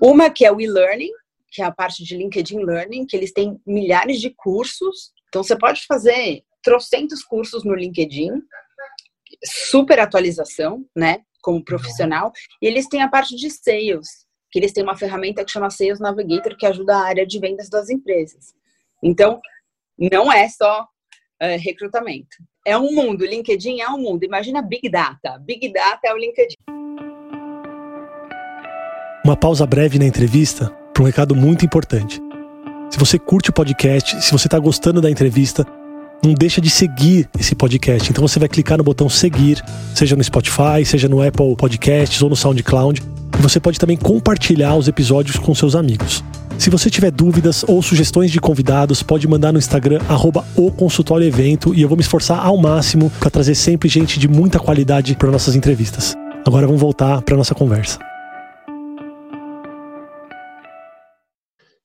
uma 0.00 0.30
que 0.30 0.44
é 0.44 0.52
o 0.52 0.60
e-learning, 0.60 1.10
que 1.50 1.62
é 1.62 1.64
a 1.64 1.72
parte 1.72 2.02
de 2.02 2.16
LinkedIn 2.16 2.64
Learning, 2.64 3.06
que 3.06 3.16
eles 3.16 3.32
têm 3.32 3.60
milhares 3.66 4.20
de 4.20 4.30
cursos, 4.30 5.12
então 5.28 5.42
você 5.42 5.56
pode 5.56 5.86
fazer 5.86 6.42
trocentos 6.62 7.22
cursos 7.22 7.64
no 7.64 7.74
LinkedIn, 7.74 8.30
super 9.44 10.00
atualização, 10.00 10.84
né, 10.96 11.20
como 11.42 11.62
profissional, 11.62 12.32
e 12.60 12.66
eles 12.66 12.88
têm 12.88 13.02
a 13.02 13.08
parte 13.08 13.36
de 13.36 13.50
sales, 13.50 14.26
que 14.50 14.58
eles 14.58 14.72
têm 14.72 14.82
uma 14.82 14.96
ferramenta 14.96 15.44
que 15.44 15.52
chama 15.52 15.70
Sales 15.70 16.00
Navigator, 16.00 16.56
que 16.56 16.66
ajuda 16.66 16.96
a 16.96 17.04
área 17.04 17.26
de 17.26 17.38
vendas 17.38 17.68
das 17.68 17.90
empresas. 17.90 18.54
Então, 19.02 19.40
não 19.98 20.32
é 20.32 20.48
só 20.48 20.88
uh, 21.42 21.58
recrutamento. 21.58 22.36
É 22.66 22.76
um 22.78 22.92
mundo, 22.94 23.24
LinkedIn 23.24 23.80
é 23.80 23.88
um 23.88 23.98
mundo. 23.98 24.24
Imagina 24.24 24.62
Big 24.62 24.88
Data. 24.88 25.38
Big 25.38 25.72
Data 25.72 26.00
é 26.04 26.14
o 26.14 26.16
LinkedIn. 26.16 26.56
Uma 29.24 29.36
pausa 29.36 29.66
breve 29.66 29.98
na 29.98 30.06
entrevista 30.06 30.68
para 30.92 31.02
um 31.02 31.06
recado 31.06 31.34
muito 31.34 31.64
importante. 31.64 32.20
Se 32.90 32.98
você 32.98 33.18
curte 33.18 33.50
o 33.50 33.52
podcast, 33.52 34.22
se 34.22 34.30
você 34.30 34.46
está 34.46 34.58
gostando 34.58 35.00
da 35.00 35.10
entrevista, 35.10 35.66
não 36.22 36.32
deixa 36.32 36.60
de 36.60 36.70
seguir 36.70 37.28
esse 37.38 37.54
podcast. 37.54 38.10
Então 38.10 38.26
você 38.26 38.38
vai 38.38 38.48
clicar 38.48 38.78
no 38.78 38.84
botão 38.84 39.08
seguir, 39.08 39.62
seja 39.94 40.14
no 40.14 40.22
Spotify, 40.22 40.84
seja 40.84 41.08
no 41.08 41.20
Apple 41.20 41.56
Podcasts 41.56 42.22
ou 42.22 42.30
no 42.30 42.36
SoundCloud. 42.36 43.02
E 43.38 43.42
você 43.42 43.58
pode 43.58 43.78
também 43.78 43.96
compartilhar 43.96 44.76
os 44.76 44.88
episódios 44.88 45.36
com 45.36 45.54
seus 45.54 45.74
amigos. 45.74 46.22
Se 46.58 46.70
você 46.70 46.88
tiver 46.88 47.10
dúvidas 47.10 47.64
ou 47.68 47.82
sugestões 47.82 48.30
de 48.30 48.40
convidados, 48.40 49.02
pode 49.02 49.26
mandar 49.28 49.52
no 49.52 49.58
Instagram, 49.58 50.00
arroba 50.08 50.44
o 50.56 50.70
consultório 50.70 51.26
evento, 51.26 51.74
e 51.74 51.82
eu 51.82 51.88
vou 51.88 51.96
me 51.96 52.02
esforçar 52.02 52.44
ao 52.44 52.56
máximo 52.56 53.10
para 53.18 53.28
trazer 53.28 53.54
sempre 53.54 53.88
gente 53.88 54.18
de 54.18 54.28
muita 54.28 54.58
qualidade 54.58 55.16
para 55.16 55.30
nossas 55.30 55.54
entrevistas. 55.54 56.14
Agora 56.46 56.66
vamos 56.66 56.80
voltar 56.80 57.20
para 57.22 57.36
nossa 57.36 57.54
conversa. 57.54 57.98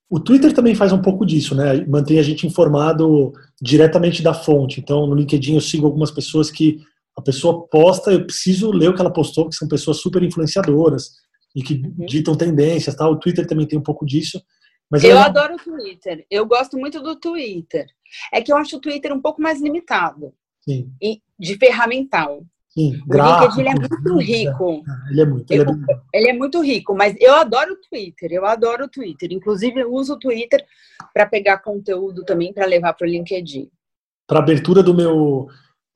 O 0.08 0.18
Twitter 0.18 0.52
também 0.52 0.74
faz 0.74 0.92
um 0.92 1.00
pouco 1.00 1.24
disso, 1.24 1.54
né? 1.54 1.84
Mantém 1.86 2.18
a 2.18 2.22
gente 2.22 2.46
informado 2.46 3.32
diretamente 3.62 4.22
da 4.22 4.34
fonte. 4.34 4.80
Então, 4.80 5.06
no 5.06 5.14
LinkedIn 5.14 5.54
eu 5.54 5.60
sigo 5.60 5.86
algumas 5.86 6.10
pessoas 6.10 6.50
que 6.50 6.80
a 7.16 7.22
pessoa 7.22 7.66
posta, 7.68 8.10
eu 8.12 8.24
preciso 8.24 8.70
ler 8.70 8.88
o 8.88 8.94
que 8.94 9.00
ela 9.00 9.12
postou, 9.12 9.48
que 9.48 9.54
são 9.54 9.68
pessoas 9.68 9.98
super 9.98 10.22
influenciadoras 10.22 11.10
e 11.54 11.62
que 11.62 11.74
uhum. 11.74 12.06
ditam 12.06 12.34
tendências, 12.34 12.94
tá? 12.94 13.08
O 13.08 13.16
Twitter 13.16 13.46
também 13.46 13.66
tem 13.66 13.78
um 13.78 13.82
pouco 13.82 14.06
disso. 14.06 14.40
Mas 14.90 15.04
eu 15.04 15.16
é... 15.16 15.22
adoro 15.22 15.54
o 15.54 15.58
Twitter. 15.58 16.26
Eu 16.28 16.44
gosto 16.44 16.76
muito 16.76 17.00
do 17.00 17.14
Twitter. 17.14 17.86
É 18.32 18.42
que 18.42 18.52
eu 18.52 18.56
acho 18.56 18.76
o 18.76 18.80
Twitter 18.80 19.12
um 19.12 19.20
pouco 19.20 19.40
mais 19.40 19.60
limitado. 19.60 20.34
Sim. 20.60 20.90
E 21.00 21.22
de 21.38 21.56
ferramental. 21.56 22.42
Sim, 22.68 23.00
o 23.08 23.14
LinkedIn 23.14 23.68
é 23.68 23.74
muito 23.74 24.16
rico. 24.18 24.82
É, 24.86 25.10
ele 25.10 25.20
é 25.20 25.24
muito. 25.26 25.50
Ele, 25.50 25.62
eu, 25.62 25.70
é... 25.70 26.00
ele 26.14 26.30
é 26.30 26.32
muito 26.32 26.60
rico, 26.60 26.94
mas 26.94 27.14
eu 27.20 27.34
adoro 27.34 27.74
o 27.74 27.76
Twitter. 27.88 28.32
Eu 28.32 28.44
adoro 28.44 28.84
o 28.84 28.88
Twitter. 28.88 29.32
Inclusive, 29.32 29.80
eu 29.80 29.92
uso 29.92 30.14
o 30.14 30.18
Twitter 30.18 30.64
para 31.12 31.26
pegar 31.26 31.58
conteúdo 31.58 32.24
também 32.24 32.52
para 32.52 32.66
levar 32.66 32.92
para 32.94 33.06
o 33.06 33.10
LinkedIn. 33.10 33.68
Para 34.26 34.40
abertura 34.40 34.82
do 34.82 34.94
meu. 34.94 35.48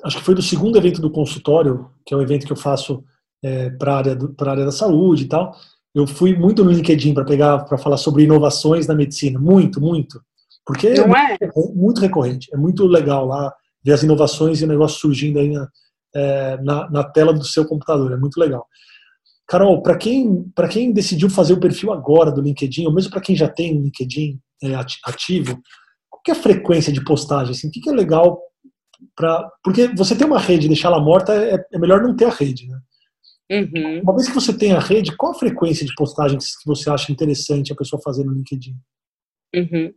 Acho 0.02 0.18
que 0.18 0.24
foi 0.24 0.34
do 0.34 0.42
segundo 0.42 0.76
evento 0.76 1.00
do 1.00 1.10
consultório, 1.10 1.90
que 2.04 2.12
é 2.12 2.16
um 2.16 2.22
evento 2.22 2.46
que 2.46 2.52
eu 2.52 2.56
faço 2.56 3.04
é, 3.42 3.70
para 3.70 3.94
a 3.94 3.98
área, 3.98 4.18
área 4.46 4.64
da 4.64 4.72
saúde 4.72 5.24
e 5.24 5.28
tal 5.28 5.56
eu 5.94 6.06
fui 6.06 6.36
muito 6.36 6.64
no 6.64 6.72
LinkedIn 6.72 7.14
para 7.14 7.24
pegar 7.24 7.58
para 7.64 7.78
falar 7.78 7.96
sobre 7.96 8.24
inovações 8.24 8.86
na 8.86 8.94
medicina, 8.94 9.38
muito, 9.38 9.80
muito, 9.80 10.20
porque 10.66 10.88
é 10.88 11.06
é, 11.40 11.50
muito 11.74 12.00
recorrente, 12.00 12.48
é 12.52 12.56
muito 12.56 12.86
legal 12.86 13.26
lá 13.26 13.52
ver 13.82 13.92
as 13.92 14.02
inovações 14.02 14.60
e 14.60 14.64
o 14.64 14.68
negócio 14.68 14.98
surgindo 14.98 15.38
aí 15.38 15.52
na, 15.52 15.68
é, 16.14 16.56
na, 16.62 16.90
na 16.90 17.04
tela 17.04 17.32
do 17.32 17.44
seu 17.44 17.64
computador, 17.64 18.12
é 18.12 18.16
muito 18.16 18.38
legal. 18.38 18.66
Carol, 19.46 19.82
para 19.82 19.96
quem 19.96 20.50
para 20.54 20.68
quem 20.68 20.92
decidiu 20.92 21.28
fazer 21.28 21.52
o 21.52 21.60
perfil 21.60 21.92
agora 21.92 22.32
do 22.32 22.40
LinkedIn, 22.40 22.86
ou 22.86 22.94
mesmo 22.94 23.10
para 23.10 23.20
quem 23.20 23.36
já 23.36 23.48
tem 23.48 23.76
um 23.76 23.82
LinkedIn 23.82 24.40
é, 24.62 24.74
ativo, 25.04 25.60
qual 26.08 26.22
é 26.28 26.32
a 26.32 26.42
frequência 26.42 26.92
de 26.92 27.04
postagem? 27.04 27.52
Assim, 27.52 27.68
o 27.68 27.70
que, 27.70 27.80
que 27.80 27.90
é 27.90 27.92
legal 27.92 28.40
para 29.14 29.48
porque 29.62 29.88
você 29.88 30.16
ter 30.16 30.24
uma 30.24 30.38
rede 30.38 30.64
e 30.64 30.68
deixá-la 30.68 30.98
morta 30.98 31.34
é, 31.34 31.62
é 31.72 31.78
melhor 31.78 32.02
não 32.02 32.16
ter 32.16 32.24
a 32.24 32.30
rede, 32.30 32.66
né? 32.66 32.73
Uhum. 33.50 34.00
Uma 34.02 34.14
vez 34.14 34.28
que 34.28 34.34
você 34.34 34.56
tem 34.56 34.72
a 34.72 34.80
rede, 34.80 35.16
qual 35.16 35.32
a 35.32 35.38
frequência 35.38 35.84
de 35.84 35.94
postagens 35.94 36.56
que 36.56 36.66
você 36.66 36.90
acha 36.90 37.12
interessante 37.12 37.72
a 37.72 37.76
pessoa 37.76 38.00
fazer 38.02 38.24
no 38.24 38.32
LinkedIn? 38.32 38.74
Uhum. 39.54 39.92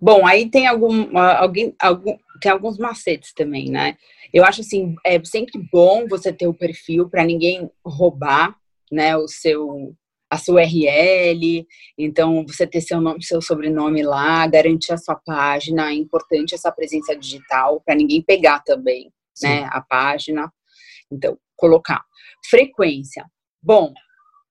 Bom, 0.00 0.26
aí 0.26 0.48
tem 0.48 0.66
algum, 0.66 1.18
alguém, 1.18 1.74
algum, 1.80 2.16
tem 2.40 2.52
alguns 2.52 2.78
macetes 2.78 3.32
também, 3.34 3.70
né? 3.70 3.96
Eu 4.32 4.44
acho 4.44 4.60
assim, 4.60 4.94
é 5.04 5.22
sempre 5.24 5.60
bom 5.72 6.06
você 6.06 6.32
ter 6.32 6.46
o 6.46 6.54
perfil 6.54 7.08
para 7.08 7.24
ninguém 7.24 7.68
roubar, 7.84 8.56
né, 8.90 9.16
o 9.16 9.26
seu 9.26 9.94
a 10.30 10.38
sua 10.38 10.62
URL, 10.62 11.66
então 11.98 12.42
você 12.46 12.66
ter 12.66 12.80
seu 12.80 13.02
nome, 13.02 13.22
seu 13.22 13.42
sobrenome 13.42 14.02
lá, 14.02 14.46
garantir 14.46 14.90
a 14.94 14.96
sua 14.96 15.14
página, 15.14 15.90
é 15.90 15.94
importante 15.94 16.54
essa 16.54 16.72
presença 16.72 17.14
digital 17.14 17.82
para 17.84 17.94
ninguém 17.94 18.22
pegar 18.22 18.60
também, 18.60 19.12
Sim. 19.34 19.46
né, 19.46 19.68
a 19.70 19.82
página. 19.82 20.50
Então, 21.12 21.38
colocar. 21.56 22.04
Frequência. 22.48 23.24
Bom, 23.62 23.92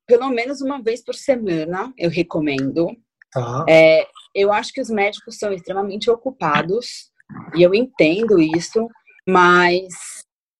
pelo 0.07 0.29
menos 0.29 0.61
uma 0.61 0.81
vez 0.81 1.03
por 1.03 1.15
semana 1.15 1.93
eu 1.97 2.09
recomendo. 2.09 2.87
Tá. 3.31 3.65
É, 3.67 4.07
eu 4.35 4.51
acho 4.51 4.73
que 4.73 4.81
os 4.81 4.89
médicos 4.89 5.37
são 5.37 5.51
extremamente 5.51 6.09
ocupados 6.09 7.11
e 7.55 7.61
eu 7.61 7.73
entendo 7.73 8.39
isso, 8.39 8.87
mas 9.27 9.87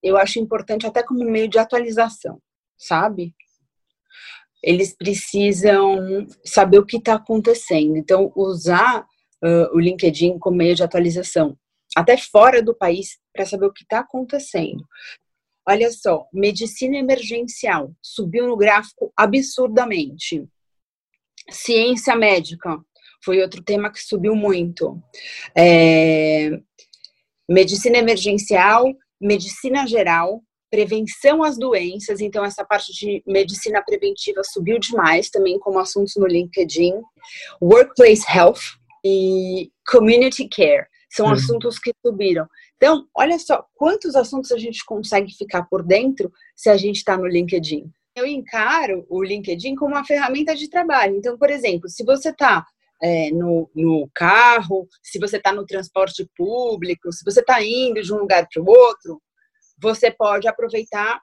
eu 0.02 0.16
acho 0.16 0.38
importante 0.38 0.86
até 0.86 1.02
como 1.02 1.24
meio 1.24 1.48
de 1.48 1.58
atualização, 1.58 2.40
sabe? 2.78 3.34
Eles 4.62 4.94
precisam 4.96 6.26
saber 6.44 6.78
o 6.78 6.86
que 6.86 6.96
está 6.96 7.14
acontecendo. 7.14 7.96
Então, 7.96 8.32
usar 8.36 9.02
uh, 9.42 9.74
o 9.76 9.80
LinkedIn 9.80 10.38
como 10.38 10.56
meio 10.56 10.74
de 10.74 10.82
atualização, 10.82 11.56
até 11.96 12.16
fora 12.16 12.62
do 12.62 12.74
país, 12.74 13.18
para 13.32 13.44
saber 13.44 13.66
o 13.66 13.72
que 13.72 13.82
está 13.82 14.00
acontecendo. 14.00 14.84
Olha 15.66 15.90
só, 15.92 16.26
medicina 16.32 16.96
emergencial 16.96 17.92
subiu 18.02 18.48
no 18.48 18.56
gráfico 18.56 19.12
absurdamente. 19.16 20.44
Ciência 21.50 22.16
médica 22.16 22.78
foi 23.24 23.40
outro 23.40 23.62
tema 23.62 23.90
que 23.90 24.02
subiu 24.02 24.34
muito. 24.34 25.00
É, 25.56 26.50
medicina 27.48 27.98
emergencial, 27.98 28.92
medicina 29.20 29.86
geral, 29.86 30.42
prevenção 30.68 31.44
às 31.44 31.56
doenças, 31.56 32.20
então 32.20 32.44
essa 32.44 32.64
parte 32.64 32.92
de 32.92 33.22
medicina 33.26 33.82
preventiva 33.84 34.42
subiu 34.42 34.78
demais 34.80 35.30
também 35.30 35.58
como 35.60 35.78
assuntos 35.78 36.14
no 36.16 36.26
LinkedIn. 36.26 36.94
Workplace 37.60 38.24
health 38.28 38.62
e 39.04 39.70
community 39.86 40.48
care 40.48 40.86
são 41.12 41.26
uhum. 41.26 41.32
assuntos 41.32 41.78
que 41.78 41.92
subiram. 42.04 42.48
Então, 42.76 43.06
olha 43.14 43.38
só 43.38 43.64
quantos 43.74 44.16
assuntos 44.16 44.50
a 44.50 44.58
gente 44.58 44.84
consegue 44.84 45.32
ficar 45.32 45.64
por 45.64 45.82
dentro 45.82 46.32
se 46.56 46.70
a 46.70 46.76
gente 46.76 46.96
está 46.96 47.16
no 47.16 47.26
LinkedIn. 47.26 47.90
Eu 48.16 48.26
encaro 48.26 49.06
o 49.08 49.22
LinkedIn 49.22 49.74
como 49.74 49.94
uma 49.94 50.04
ferramenta 50.04 50.54
de 50.54 50.68
trabalho. 50.68 51.16
Então, 51.16 51.36
por 51.36 51.50
exemplo, 51.50 51.88
se 51.88 52.02
você 52.04 52.30
está 52.30 52.66
é, 53.02 53.30
no, 53.30 53.70
no, 53.74 54.08
carro, 54.14 54.88
se 55.02 55.18
você 55.18 55.36
está 55.36 55.52
no 55.52 55.66
transporte 55.66 56.28
público, 56.36 57.12
se 57.12 57.24
você 57.24 57.40
está 57.40 57.62
indo 57.62 58.00
de 58.02 58.12
um 58.12 58.18
lugar 58.18 58.46
para 58.52 58.62
o 58.62 58.68
outro, 58.68 59.20
você 59.78 60.10
pode 60.10 60.48
aproveitar 60.48 61.20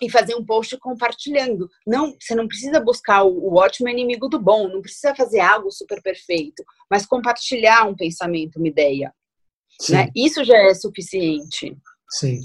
e 0.00 0.10
fazer 0.10 0.34
um 0.34 0.44
post 0.44 0.76
compartilhando. 0.78 1.68
Não, 1.86 2.16
você 2.20 2.34
não 2.34 2.46
precisa 2.46 2.80
buscar 2.80 3.24
o, 3.24 3.30
o 3.30 3.56
ótimo 3.56 3.88
inimigo 3.88 4.28
do 4.28 4.38
bom, 4.38 4.68
não 4.68 4.82
precisa 4.82 5.14
fazer 5.14 5.40
algo 5.40 5.70
super 5.70 6.02
perfeito, 6.02 6.62
mas 6.90 7.06
compartilhar 7.06 7.88
um 7.88 7.94
pensamento, 7.94 8.56
uma 8.56 8.68
ideia. 8.68 9.12
Né? 9.90 10.10
Isso 10.14 10.44
já 10.44 10.56
é 10.56 10.74
suficiente. 10.74 11.76
Sim. 12.10 12.40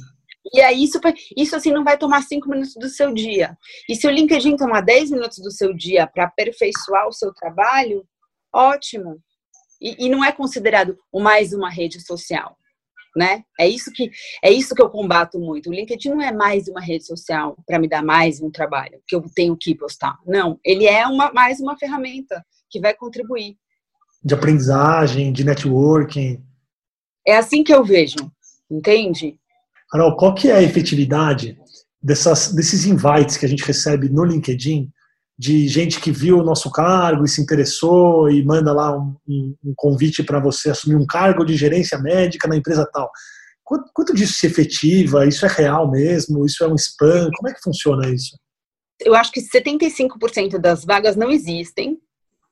E 0.53 0.59
aí, 0.59 0.83
isso, 0.83 0.99
isso 1.37 1.55
assim 1.55 1.71
não 1.71 1.83
vai 1.83 1.97
tomar 1.97 2.23
cinco 2.23 2.49
minutos 2.49 2.73
do 2.73 2.89
seu 2.89 3.13
dia. 3.13 3.57
E 3.87 3.95
se 3.95 4.07
o 4.07 4.09
LinkedIn 4.09 4.55
tomar 4.55 4.81
10 4.81 5.11
minutos 5.11 5.37
do 5.37 5.51
seu 5.51 5.73
dia 5.73 6.07
para 6.07 6.25
aperfeiçoar 6.25 7.07
o 7.07 7.13
seu 7.13 7.31
trabalho, 7.33 8.05
ótimo. 8.53 9.21
E, 9.79 10.05
e, 10.05 10.09
não 10.09 10.23
é 10.23 10.31
considerado 10.31 10.97
mais 11.13 11.53
uma 11.53 11.69
rede 11.69 12.01
social. 12.01 12.57
Né? 13.15 13.43
É 13.59 13.67
isso 13.67 13.91
que 13.91 14.09
é 14.43 14.51
isso 14.51 14.73
que 14.73 14.81
eu 14.81 14.89
combato 14.89 15.39
muito. 15.39 15.69
O 15.69 15.73
LinkedIn 15.73 16.09
não 16.09 16.21
é 16.21 16.31
mais 16.31 16.67
uma 16.67 16.81
rede 16.81 17.05
social 17.05 17.57
para 17.65 17.79
me 17.79 17.87
dar 17.87 18.03
mais 18.03 18.41
um 18.41 18.49
trabalho 18.49 18.99
que 19.07 19.15
eu 19.15 19.23
tenho 19.35 19.55
que 19.57 19.75
postar. 19.75 20.17
Não, 20.25 20.59
ele 20.63 20.85
é 20.85 21.05
uma 21.07 21.31
mais 21.31 21.59
uma 21.59 21.77
ferramenta 21.77 22.43
que 22.69 22.79
vai 22.79 22.93
contribuir. 22.93 23.55
De 24.23 24.33
aprendizagem, 24.33 25.31
de 25.33 25.43
networking. 25.43 26.43
É 27.27 27.37
assim 27.37 27.63
que 27.63 27.73
eu 27.73 27.83
vejo, 27.83 28.31
entende? 28.69 29.37
Carol, 29.89 30.15
qual 30.15 30.33
que 30.33 30.49
é 30.49 30.55
a 30.55 30.63
efetividade 30.63 31.57
dessas, 32.01 32.53
desses 32.53 32.85
invites 32.85 33.37
que 33.37 33.45
a 33.45 33.49
gente 33.49 33.63
recebe 33.63 34.09
no 34.09 34.23
LinkedIn 34.23 34.89
de 35.41 35.67
gente 35.67 35.99
que 35.99 36.11
viu 36.11 36.37
o 36.37 36.43
nosso 36.43 36.69
cargo 36.69 37.25
e 37.25 37.27
se 37.27 37.41
interessou 37.41 38.29
e 38.29 38.45
manda 38.45 38.71
lá 38.71 38.95
um, 38.95 39.15
um, 39.27 39.55
um 39.65 39.73
convite 39.75 40.21
para 40.21 40.39
você 40.39 40.69
assumir 40.69 40.95
um 40.95 41.05
cargo 41.07 41.43
de 41.43 41.55
gerência 41.57 41.97
médica 41.97 42.47
na 42.47 42.55
empresa 42.55 42.87
tal. 42.93 43.09
Quanto, 43.63 43.89
quanto 43.91 44.13
disso 44.13 44.33
se 44.33 44.45
efetiva? 44.45 45.25
Isso 45.25 45.43
é 45.43 45.49
real 45.49 45.89
mesmo? 45.89 46.45
Isso 46.45 46.63
é 46.63 46.67
um 46.67 46.75
spam? 46.75 47.31
Como 47.35 47.49
é 47.49 47.55
que 47.55 47.63
funciona 47.63 48.07
isso? 48.13 48.37
Eu 48.99 49.15
acho 49.15 49.31
que 49.31 49.41
75% 49.41 50.59
das 50.59 50.85
vagas 50.85 51.15
não 51.15 51.31
existem, 51.31 51.97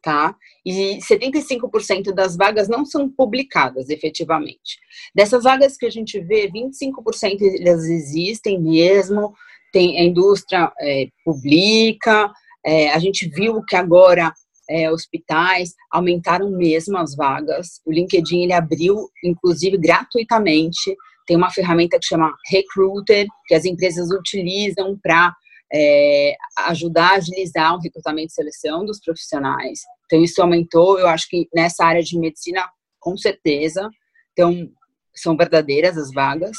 tá? 0.01 0.35
E 0.65 0.97
75% 0.97 2.11
das 2.11 2.35
vagas 2.35 2.67
não 2.67 2.83
são 2.85 3.07
publicadas 3.07 3.89
efetivamente. 3.89 4.79
Dessas 5.13 5.43
vagas 5.43 5.77
que 5.77 5.85
a 5.85 5.91
gente 5.91 6.19
vê, 6.19 6.49
25% 6.49 7.37
elas 7.63 7.83
existem 7.83 8.59
mesmo, 8.59 9.31
tem 9.71 9.99
a 9.99 10.03
indústria 10.03 10.73
é, 10.81 11.07
publica, 11.23 12.31
é, 12.65 12.91
a 12.91 12.99
gente 12.99 13.27
viu 13.29 13.63
que 13.63 13.75
agora 13.75 14.33
é, 14.69 14.91
hospitais 14.91 15.73
aumentaram 15.91 16.51
mesmo 16.51 16.97
as 16.97 17.15
vagas. 17.15 17.81
O 17.85 17.91
LinkedIn 17.91 18.43
ele 18.43 18.53
abriu, 18.53 19.09
inclusive 19.23 19.77
gratuitamente, 19.77 20.95
tem 21.25 21.35
uma 21.35 21.51
ferramenta 21.51 21.99
que 21.99 22.05
chama 22.05 22.33
Recruiter, 22.49 23.25
que 23.47 23.55
as 23.55 23.65
empresas 23.65 24.09
utilizam 24.11 24.97
para 25.01 25.33
é, 25.71 26.35
ajudar 26.67 27.11
a 27.11 27.15
agilizar 27.15 27.75
o 27.75 27.79
recrutamento 27.79 28.31
e 28.31 28.33
seleção 28.33 28.85
dos 28.85 28.99
profissionais. 28.99 29.81
Então, 30.05 30.23
isso 30.23 30.41
aumentou, 30.41 30.99
eu 30.99 31.07
acho 31.07 31.27
que 31.29 31.47
nessa 31.53 31.85
área 31.85 32.01
de 32.01 32.17
medicina, 32.17 32.67
com 32.99 33.15
certeza. 33.15 33.89
Então, 34.33 34.69
são 35.15 35.37
verdadeiras 35.37 35.97
as 35.97 36.11
vagas. 36.11 36.57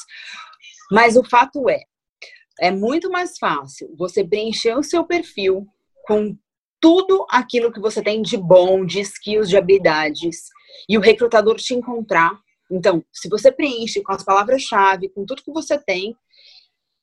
Mas 0.90 1.16
o 1.16 1.24
fato 1.24 1.68
é, 1.68 1.82
é 2.60 2.70
muito 2.70 3.10
mais 3.10 3.38
fácil 3.38 3.92
você 3.96 4.24
preencher 4.24 4.76
o 4.76 4.82
seu 4.82 5.04
perfil 5.04 5.66
com 6.06 6.36
tudo 6.80 7.26
aquilo 7.30 7.72
que 7.72 7.80
você 7.80 8.02
tem 8.02 8.22
de 8.22 8.36
bom, 8.36 8.84
de 8.84 9.00
skills, 9.00 9.48
de 9.48 9.56
habilidades, 9.56 10.48
e 10.88 10.96
o 10.96 11.00
recrutador 11.00 11.56
te 11.56 11.74
encontrar. 11.74 12.32
Então, 12.70 13.04
se 13.12 13.28
você 13.28 13.52
preenche 13.52 14.00
com 14.02 14.12
as 14.12 14.24
palavras-chave, 14.24 15.10
com 15.10 15.26
tudo 15.26 15.42
que 15.42 15.52
você 15.52 15.78
tem, 15.78 16.16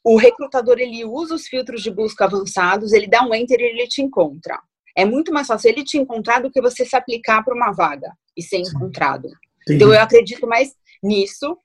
o 0.04 0.18
recrutador 0.18 0.80
ele 0.80 1.04
usa 1.04 1.36
os 1.36 1.48
filtros 1.48 1.84
de 1.84 1.92
busca 1.92 2.25
avançados, 2.25 2.94
ele 2.94 3.08
dá 3.08 3.24
um 3.24 3.36
enter 3.36 3.60
e 3.60 3.63
ele 3.66 3.88
te 3.88 4.01
encontra. 4.01 4.60
É 4.96 5.06
muito 5.06 5.32
mais 5.32 5.46
fácil 5.46 5.70
ele 5.70 5.84
te 5.84 5.98
encontrar 5.98 6.42
do 6.42 6.50
que 6.50 6.62
você 6.62 6.86
se 6.86 6.96
aplicar 6.96 7.44
para 7.44 7.54
uma 7.54 7.72
vaga 7.72 8.12
e 8.36 8.42
ser 8.42 8.58
encontrado. 8.58 9.27
Entendi. 9.27 9.75
Então, 9.75 9.94
eu 9.94 10.01
acredito 10.01 10.48
mais 10.48 10.74
nisso 11.04 11.58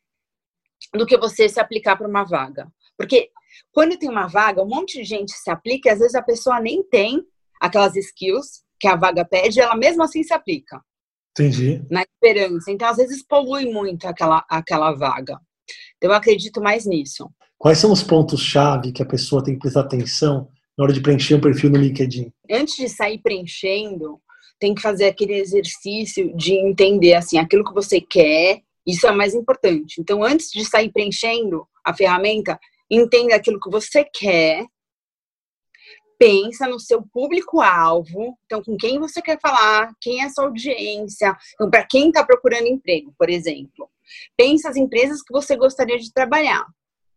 do 0.92 1.06
que 1.06 1.16
você 1.16 1.48
se 1.48 1.60
aplicar 1.60 1.96
para 1.96 2.08
uma 2.08 2.24
vaga. 2.24 2.66
Porque 2.98 3.30
quando 3.70 3.96
tem 3.96 4.08
uma 4.08 4.26
vaga, 4.26 4.62
um 4.62 4.68
monte 4.68 4.98
de 4.98 5.04
gente 5.04 5.32
se 5.32 5.50
aplica 5.50 5.88
e 5.88 5.92
às 5.92 5.98
vezes 5.98 6.14
a 6.14 6.22
pessoa 6.22 6.60
nem 6.60 6.82
tem 6.82 7.22
aquelas 7.60 7.94
skills 7.96 8.62
que 8.80 8.88
a 8.88 8.96
vaga 8.96 9.24
pede, 9.24 9.60
ela 9.60 9.76
mesmo 9.76 10.02
assim 10.02 10.22
se 10.22 10.34
aplica. 10.34 10.80
Entendi. 11.30 11.82
Na 11.90 12.02
esperança. 12.02 12.70
Então, 12.70 12.88
às 12.88 12.96
vezes, 12.96 13.24
polui 13.26 13.64
muito 13.66 14.06
aquela, 14.06 14.44
aquela 14.48 14.92
vaga. 14.92 15.38
Então, 15.96 16.10
eu 16.10 16.16
acredito 16.16 16.60
mais 16.60 16.84
nisso. 16.84 17.30
Quais 17.56 17.78
são 17.78 17.92
os 17.92 18.02
pontos-chave 18.02 18.92
que 18.92 19.02
a 19.02 19.06
pessoa 19.06 19.42
tem 19.42 19.54
que 19.54 19.60
prestar 19.60 19.80
atenção 19.80 20.48
na 20.76 20.84
hora 20.84 20.92
de 20.92 21.00
preencher 21.00 21.36
um 21.36 21.40
perfil 21.40 21.70
no 21.70 21.78
LinkedIn? 21.78 22.30
Antes 22.50 22.76
de 22.76 22.88
sair 22.88 23.18
preenchendo, 23.18 24.20
tem 24.58 24.74
que 24.74 24.82
fazer 24.82 25.06
aquele 25.06 25.34
exercício 25.34 26.36
de 26.36 26.54
entender 26.54 27.14
assim 27.14 27.38
aquilo 27.38 27.64
que 27.64 27.72
você 27.72 28.00
quer. 28.00 28.60
Isso 28.86 29.06
é 29.06 29.12
mais 29.12 29.32
importante. 29.32 30.00
Então, 30.00 30.22
antes 30.22 30.50
de 30.50 30.64
sair 30.64 30.90
preenchendo 30.90 31.64
a 31.84 31.94
ferramenta, 31.94 32.58
entenda 32.92 33.34
aquilo 33.34 33.58
que 33.58 33.70
você 33.70 34.04
quer, 34.04 34.66
pensa 36.18 36.68
no 36.68 36.78
seu 36.78 37.02
público-alvo, 37.02 38.38
então 38.44 38.62
com 38.62 38.76
quem 38.76 39.00
você 39.00 39.20
quer 39.20 39.40
falar, 39.40 39.92
quem 40.00 40.20
é 40.20 40.26
a 40.26 40.28
sua 40.28 40.44
audiência, 40.44 41.36
então 41.54 41.68
para 41.68 41.84
quem 41.84 42.08
está 42.08 42.24
procurando 42.24 42.68
emprego, 42.68 43.12
por 43.18 43.28
exemplo. 43.28 43.90
Pensa 44.36 44.68
as 44.68 44.76
empresas 44.76 45.22
que 45.22 45.32
você 45.32 45.56
gostaria 45.56 45.98
de 45.98 46.12
trabalhar. 46.12 46.64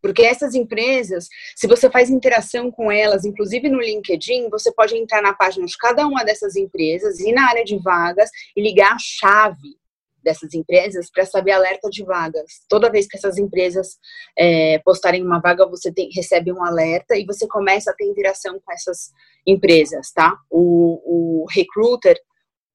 Porque 0.02 0.22
essas 0.22 0.54
empresas, 0.54 1.28
se 1.56 1.66
você 1.68 1.90
faz 1.90 2.12
interação 2.12 2.72
com 2.72 2.92
elas, 2.92 3.26
inclusive 3.26 3.68
no 3.70 3.82
LinkedIn, 3.82 4.50
você 4.50 4.72
pode 4.72 4.96
entrar 4.96 5.22
na 5.22 5.34
página 5.34 5.66
de 5.66 5.76
cada 5.78 6.06
uma 6.06 6.24
dessas 6.24 6.56
empresas, 6.56 7.20
ir 7.20 7.34
na 7.34 7.50
área 7.50 7.64
de 7.64 7.78
vagas 7.80 8.30
e 8.56 8.62
ligar 8.62 8.94
a 8.94 9.00
chave 9.00 9.78
dessas 10.26 10.54
empresas 10.54 11.10
para 11.10 11.26
saber 11.26 11.52
alerta 11.52 11.90
de 11.90 12.04
vagas. 12.04 12.66
Toda 12.68 12.92
vez 12.92 13.08
que 13.08 13.16
essas 13.16 13.38
empresas 13.38 13.98
é, 14.38 14.80
postarem 14.80 15.24
uma 15.24 15.40
vaga, 15.40 15.66
você 15.68 15.94
tem, 15.94 16.10
recebe 16.12 16.52
um 16.52 16.66
alerta 16.66 17.16
e 17.16 17.26
você 17.26 17.48
começa 17.48 17.92
a 17.92 17.94
ter 17.94 18.06
interação 18.06 18.60
com 18.60 18.74
essas 18.74 19.14
empresas, 19.48 20.12
tá? 20.12 20.36
O, 20.50 21.44
o 21.44 21.46
recruiter, 21.50 22.20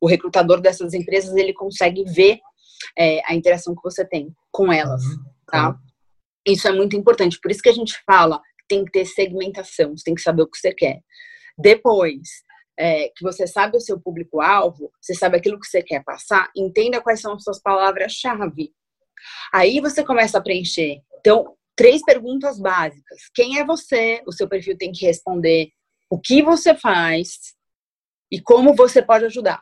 o 0.01 0.07
recrutador 0.07 0.61
dessas 0.61 0.95
empresas, 0.95 1.35
ele 1.35 1.53
consegue 1.53 2.05
ver 2.05 2.39
é, 2.97 3.21
a 3.27 3.35
interação 3.35 3.75
que 3.75 3.83
você 3.83 4.07
tem 4.07 4.35
com 4.51 4.73
elas, 4.73 5.03
uhum. 5.03 5.25
tá? 5.47 5.77
Isso 6.47 6.69
é 6.69 6.73
muito 6.73 6.97
importante. 6.97 7.39
Por 7.43 7.51
isso 7.51 7.61
que 7.61 7.69
a 7.69 7.75
gente 7.75 8.01
fala 8.07 8.41
tem 8.69 8.85
que 8.85 8.93
ter 8.93 9.05
segmentação, 9.05 9.97
você 9.97 10.05
tem 10.05 10.15
que 10.15 10.23
saber 10.23 10.43
o 10.43 10.47
que 10.49 10.57
você 10.57 10.73
quer. 10.73 11.01
Depois, 11.59 12.29
é, 12.81 13.11
que 13.15 13.23
você 13.23 13.47
sabe 13.47 13.77
o 13.77 13.81
seu 13.81 14.01
público-alvo, 14.01 14.91
você 14.99 15.13
sabe 15.15 15.37
aquilo 15.37 15.61
que 15.61 15.67
você 15.67 15.83
quer 15.83 16.03
passar, 16.03 16.51
entenda 16.57 17.03
quais 17.03 17.21
são 17.21 17.35
as 17.35 17.45
suas 17.45 17.61
palavras-chave. 17.61 18.73
Aí 19.53 19.81
você 19.81 20.03
começa 20.03 20.39
a 20.39 20.41
preencher. 20.41 21.03
Então, 21.19 21.55
três 21.77 22.03
perguntas 22.03 22.59
básicas. 22.59 23.21
Quem 23.35 23.59
é 23.59 23.65
você? 23.67 24.23
O 24.27 24.33
seu 24.33 24.49
perfil 24.49 24.79
tem 24.79 24.93
que 24.93 25.05
responder 25.05 25.69
o 26.09 26.19
que 26.19 26.43
você 26.43 26.75
faz 26.75 27.55
e 28.33 28.41
como 28.41 28.75
você 28.75 29.03
pode 29.03 29.27
ajudar. 29.27 29.61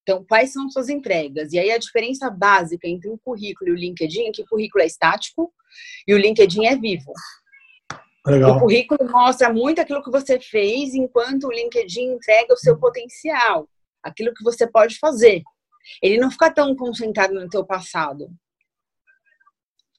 Então, 0.00 0.24
quais 0.24 0.54
são 0.54 0.70
suas 0.70 0.88
entregas? 0.88 1.52
E 1.52 1.58
aí 1.58 1.70
a 1.70 1.78
diferença 1.78 2.30
básica 2.30 2.88
entre 2.88 3.10
o 3.10 3.18
currículo 3.18 3.70
e 3.70 3.72
o 3.72 3.76
LinkedIn 3.76 4.28
é 4.28 4.32
que 4.32 4.42
o 4.42 4.46
currículo 4.46 4.82
é 4.82 4.86
estático 4.86 5.52
e 6.08 6.14
o 6.14 6.18
LinkedIn 6.18 6.64
é 6.64 6.76
vivo. 6.76 7.12
Legal. 8.26 8.56
O 8.56 8.60
currículo 8.60 9.08
mostra 9.10 9.52
muito 9.52 9.80
aquilo 9.80 10.02
que 10.02 10.10
você 10.10 10.40
fez, 10.40 10.94
enquanto 10.94 11.44
o 11.44 11.52
LinkedIn 11.52 12.14
entrega 12.14 12.52
o 12.52 12.56
seu 12.56 12.76
potencial, 12.76 13.68
aquilo 14.02 14.34
que 14.34 14.42
você 14.42 14.66
pode 14.66 14.98
fazer. 14.98 15.42
Ele 16.02 16.18
não 16.18 16.30
fica 16.30 16.50
tão 16.50 16.74
concentrado 16.74 17.34
no 17.34 17.48
teu 17.48 17.64
passado. 17.64 18.28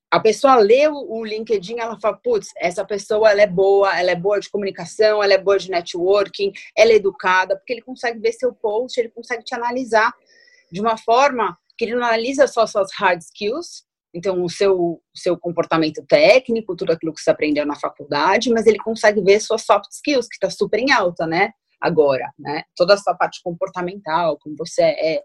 A 0.09 0.19
pessoa 0.19 0.55
lê 0.55 0.87
o 0.87 1.23
LinkedIn, 1.23 1.79
ela 1.79 1.99
fala, 1.99 2.17
putz, 2.17 2.49
essa 2.57 2.85
pessoa 2.85 3.29
ela 3.29 3.41
é 3.41 3.47
boa, 3.47 3.97
ela 3.97 4.11
é 4.11 4.15
boa 4.15 4.39
de 4.39 4.49
comunicação, 4.49 5.21
ela 5.21 5.33
é 5.33 5.37
boa 5.37 5.59
de 5.59 5.69
networking, 5.69 6.51
ela 6.77 6.91
é 6.91 6.95
educada, 6.95 7.57
porque 7.57 7.73
ele 7.73 7.81
consegue 7.81 8.19
ver 8.19 8.31
seu 8.31 8.53
post, 8.53 8.97
ele 8.97 9.09
consegue 9.09 9.43
te 9.43 9.53
analisar 9.53 10.13
de 10.71 10.79
uma 10.79 10.97
forma 10.97 11.57
que 11.77 11.85
ele 11.85 11.95
não 11.95 12.05
analisa 12.05 12.47
só 12.47 12.65
suas 12.65 12.89
hard 12.93 13.21
skills, 13.21 13.86
então, 14.17 14.43
o 14.43 14.49
seu, 14.49 14.99
seu 15.15 15.37
comportamento 15.37 16.03
técnico, 16.07 16.75
tudo 16.75 16.91
aquilo 16.91 17.13
que 17.13 17.21
você 17.21 17.29
aprendeu 17.29 17.67
na 17.67 17.75
faculdade, 17.75 18.49
mas 18.49 18.65
ele 18.65 18.79
consegue 18.79 19.21
ver 19.21 19.39
suas 19.39 19.61
soft 19.61 19.91
skills, 19.91 20.27
que 20.27 20.35
está 20.35 20.49
super 20.49 20.79
em 20.79 20.91
alta, 20.91 21.27
né? 21.27 21.51
Agora, 21.79 22.33
né? 22.37 22.63
Toda 22.75 22.95
a 22.95 22.97
sua 22.97 23.13
parte 23.13 23.39
comportamental, 23.43 24.39
como 24.39 24.55
você 24.57 24.81
é 24.81 25.23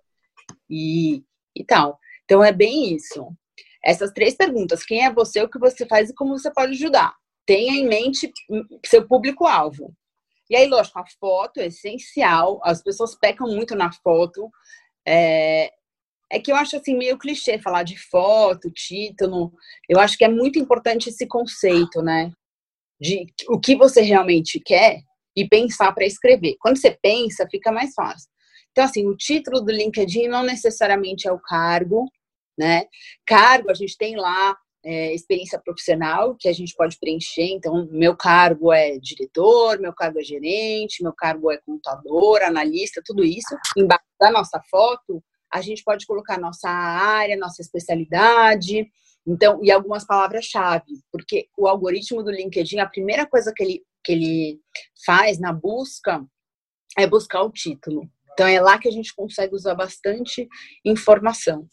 e, 0.69 1.25
e 1.57 1.65
tal. 1.65 1.99
Então, 2.27 2.45
é 2.45 2.53
bem 2.53 2.95
isso. 2.95 3.35
Essas 3.83 4.13
três 4.13 4.35
perguntas: 4.35 4.85
quem 4.85 5.07
é 5.07 5.11
você, 5.11 5.41
o 5.41 5.49
que 5.49 5.59
você 5.59 5.87
faz 5.87 6.11
e 6.11 6.15
como 6.15 6.39
você 6.39 6.53
pode 6.53 6.73
ajudar. 6.73 7.15
Tenha 7.47 7.73
em 7.73 7.89
mente 7.89 8.31
seu 8.85 9.09
público-alvo. 9.09 9.95
E 10.51 10.55
aí, 10.55 10.69
lógico, 10.69 10.99
a 10.99 11.05
foto 11.19 11.61
é 11.61 11.69
essencial. 11.69 12.61
As 12.63 12.83
pessoas 12.83 13.15
pecam 13.15 13.49
muito 13.49 13.75
na 13.75 13.91
foto. 13.91 14.51
É, 15.09 15.73
é 16.33 16.41
que 16.41 16.51
eu 16.51 16.57
acho 16.57 16.77
assim 16.77 16.97
meio 16.97 17.19
clichê 17.19 17.59
falar 17.59 17.83
de 17.83 17.99
foto, 17.99 18.71
título. 18.71 19.53
Eu 19.87 20.01
acho 20.01 20.17
que 20.17 20.25
é 20.25 20.29
muito 20.29 20.59
importante 20.59 21.11
esse 21.11 21.27
conceito, 21.27 22.01
né? 22.01 22.33
De 22.99 23.27
o 23.51 23.61
que 23.61 23.77
você 23.77 24.01
realmente 24.01 24.59
quer 24.59 25.03
e 25.37 25.47
pensar 25.47 25.93
para 25.93 26.07
escrever. 26.07 26.57
Quando 26.59 26.79
você 26.79 26.91
pensa, 27.03 27.47
fica 27.51 27.71
mais 27.71 27.93
fácil. 27.93 28.31
Então, 28.71 28.83
assim, 28.85 29.07
o 29.07 29.15
título 29.15 29.61
do 29.61 29.71
LinkedIn 29.71 30.29
não 30.29 30.43
necessariamente 30.43 31.29
é 31.29 31.33
o 31.33 31.39
cargo, 31.39 32.07
né? 32.59 32.87
Cargo, 33.27 33.71
a 33.71 33.75
gente 33.75 33.99
tem 33.99 34.17
lá 34.17 34.57
é, 34.83 35.15
experiência 35.15 35.61
profissional 35.63 36.35
que 36.41 36.49
a 36.49 36.53
gente 36.55 36.75
pode 36.75 36.99
preencher. 36.99 37.45
Então, 37.45 37.87
meu 37.91 38.17
cargo 38.17 38.73
é 38.73 38.99
diretor, 38.99 39.79
meu 39.79 39.93
cargo 39.93 40.19
é 40.19 40.25
gerente, 40.25 41.03
meu 41.03 41.13
cargo 41.13 41.51
é 41.51 41.59
contador, 41.59 42.41
analista, 42.43 43.03
tudo 43.05 43.23
isso. 43.23 43.55
Embaixo 43.77 44.05
da 44.19 44.31
nossa 44.31 44.63
foto, 44.71 45.23
a 45.53 45.61
gente 45.61 45.85
pode 45.85 46.07
colocar 46.07 46.41
nossa 46.41 46.69
área, 46.69 47.37
nossa 47.37 47.61
especialidade, 47.61 48.89
Então, 49.27 49.61
e 49.63 49.71
algumas 49.71 50.05
palavras-chave, 50.05 51.01
porque 51.13 51.47
o 51.57 51.69
algoritmo 51.69 52.25
do 52.25 52.31
LinkedIn, 52.31 52.81
a 52.81 52.89
primeira 52.89 53.25
coisa 53.25 53.53
que 53.55 53.63
ele, 53.63 53.83
que 54.03 54.13
ele 54.13 54.61
faz 55.07 55.39
na 55.39 55.53
busca 55.53 56.25
é 56.99 57.07
buscar 57.07 57.43
o 57.43 57.51
título. 57.51 58.09
Então, 58.33 58.47
é 58.47 58.61
lá 58.61 58.79
que 58.79 58.89
a 58.89 58.91
gente 58.91 59.15
consegue 59.15 59.55
usar 59.55 59.75
bastante 59.75 60.49
informação. 60.85 61.69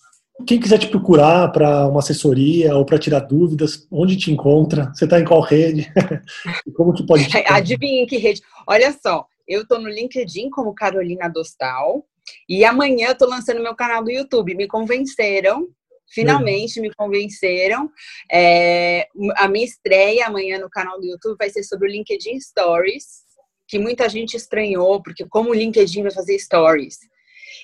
Quem 0.45 0.59
quiser 0.59 0.77
te 0.77 0.87
procurar 0.87 1.51
para 1.51 1.87
uma 1.87 1.99
assessoria 1.99 2.75
ou 2.75 2.85
para 2.85 2.99
tirar 2.99 3.21
dúvidas, 3.21 3.87
onde 3.91 4.15
te 4.15 4.31
encontra? 4.31 4.91
Você 4.93 5.05
está 5.05 5.19
em 5.19 5.25
qual 5.25 5.41
rede? 5.41 5.91
Como 6.75 6.93
que 6.93 7.05
pode? 7.05 7.25
Adivinha 7.47 8.03
em 8.03 8.05
que 8.05 8.17
rede? 8.17 8.41
Olha 8.67 8.93
só, 8.93 9.25
eu 9.47 9.63
estou 9.63 9.79
no 9.81 9.89
LinkedIn 9.89 10.49
como 10.51 10.75
Carolina 10.75 11.27
Dostal 11.27 12.05
e 12.47 12.63
amanhã 12.65 13.07
eu 13.07 13.13
estou 13.13 13.29
lançando 13.29 13.61
meu 13.61 13.75
canal 13.75 14.03
do 14.03 14.11
YouTube. 14.11 14.55
Me 14.55 14.67
convenceram, 14.67 15.67
finalmente 16.11 16.79
me 16.79 16.93
convenceram. 16.93 17.89
É, 18.31 19.07
a 19.37 19.47
minha 19.47 19.65
estreia 19.65 20.27
amanhã 20.27 20.59
no 20.59 20.69
canal 20.69 20.99
do 20.99 21.05
YouTube 21.05 21.37
vai 21.37 21.49
ser 21.49 21.63
sobre 21.63 21.87
o 21.87 21.91
LinkedIn 21.91 22.39
Stories, 22.39 23.23
que 23.67 23.77
muita 23.77 24.09
gente 24.09 24.35
estranhou, 24.35 25.01
porque 25.01 25.25
como 25.27 25.51
o 25.51 25.53
LinkedIn 25.53 26.03
vai 26.03 26.11
fazer 26.11 26.37
Stories. 26.39 26.97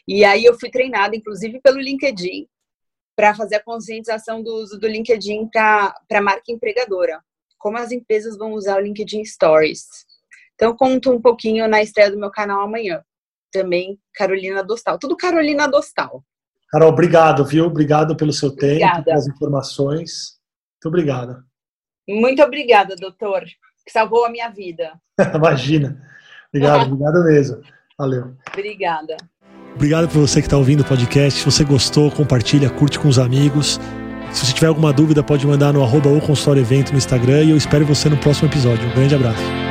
E 0.07 0.23
aí 0.23 0.45
eu 0.45 0.57
fui 0.59 0.69
treinada, 0.69 1.15
inclusive 1.15 1.59
pelo 1.61 1.79
LinkedIn, 1.79 2.47
para 3.15 3.33
fazer 3.33 3.55
a 3.55 3.63
conscientização 3.63 4.43
do 4.43 4.53
uso 4.55 4.79
do 4.79 4.87
LinkedIn 4.87 5.47
para 5.47 5.95
a 6.11 6.21
marca 6.21 6.51
empregadora. 6.51 7.23
Como 7.57 7.77
as 7.77 7.91
empresas 7.91 8.37
vão 8.37 8.53
usar 8.53 8.77
o 8.77 8.81
LinkedIn 8.81 9.23
Stories. 9.25 9.87
Então, 10.53 10.75
conto 10.75 11.11
um 11.11 11.21
pouquinho 11.21 11.67
na 11.67 11.81
estreia 11.81 12.11
do 12.11 12.19
meu 12.19 12.29
canal 12.29 12.61
amanhã. 12.61 13.03
Também 13.55 13.97
Carolina 14.13 14.61
Dostal. 14.61 14.99
Tudo 14.99 15.15
Carolina 15.15 15.65
Dostal. 15.65 16.21
Carol, 16.69 16.89
obrigado, 16.89 17.45
viu? 17.45 17.65
Obrigado 17.65 18.17
pelo 18.17 18.33
seu 18.33 18.53
tempo, 18.53 19.03
pelas 19.05 19.27
informações. 19.27 20.35
Muito 20.73 20.87
obrigado. 20.87 21.37
Muito 22.07 22.43
obrigada, 22.43 22.97
doutor, 22.97 23.45
que 23.85 23.91
salvou 23.93 24.25
a 24.25 24.29
minha 24.29 24.49
vida. 24.49 24.91
Imagina. 25.33 26.01
Obrigado, 26.49 26.91
obrigado 26.91 27.23
mesmo. 27.23 27.61
Valeu. 27.97 28.35
Obrigada. 28.49 29.15
Obrigado 29.73 30.09
por 30.09 30.19
você 30.19 30.41
que 30.41 30.47
está 30.47 30.57
ouvindo 30.57 30.81
o 30.81 30.85
podcast. 30.85 31.39
Se 31.39 31.45
você 31.45 31.63
gostou, 31.63 32.11
compartilha, 32.11 32.69
curte 32.69 32.99
com 32.99 33.07
os 33.07 33.17
amigos. 33.17 33.79
Se 34.33 34.45
você 34.45 34.53
tiver 34.53 34.67
alguma 34.67 34.91
dúvida, 34.91 35.23
pode 35.23 35.47
mandar 35.47 35.71
no 35.71 35.81
arroba 35.81 36.09
ou 36.09 36.19
consultório 36.19 36.61
evento 36.61 36.91
no 36.91 36.97
Instagram 36.97 37.43
e 37.43 37.51
eu 37.51 37.57
espero 37.57 37.85
você 37.85 38.09
no 38.09 38.17
próximo 38.17 38.49
episódio. 38.49 38.85
Um 38.85 38.93
grande 38.93 39.15
abraço. 39.15 39.64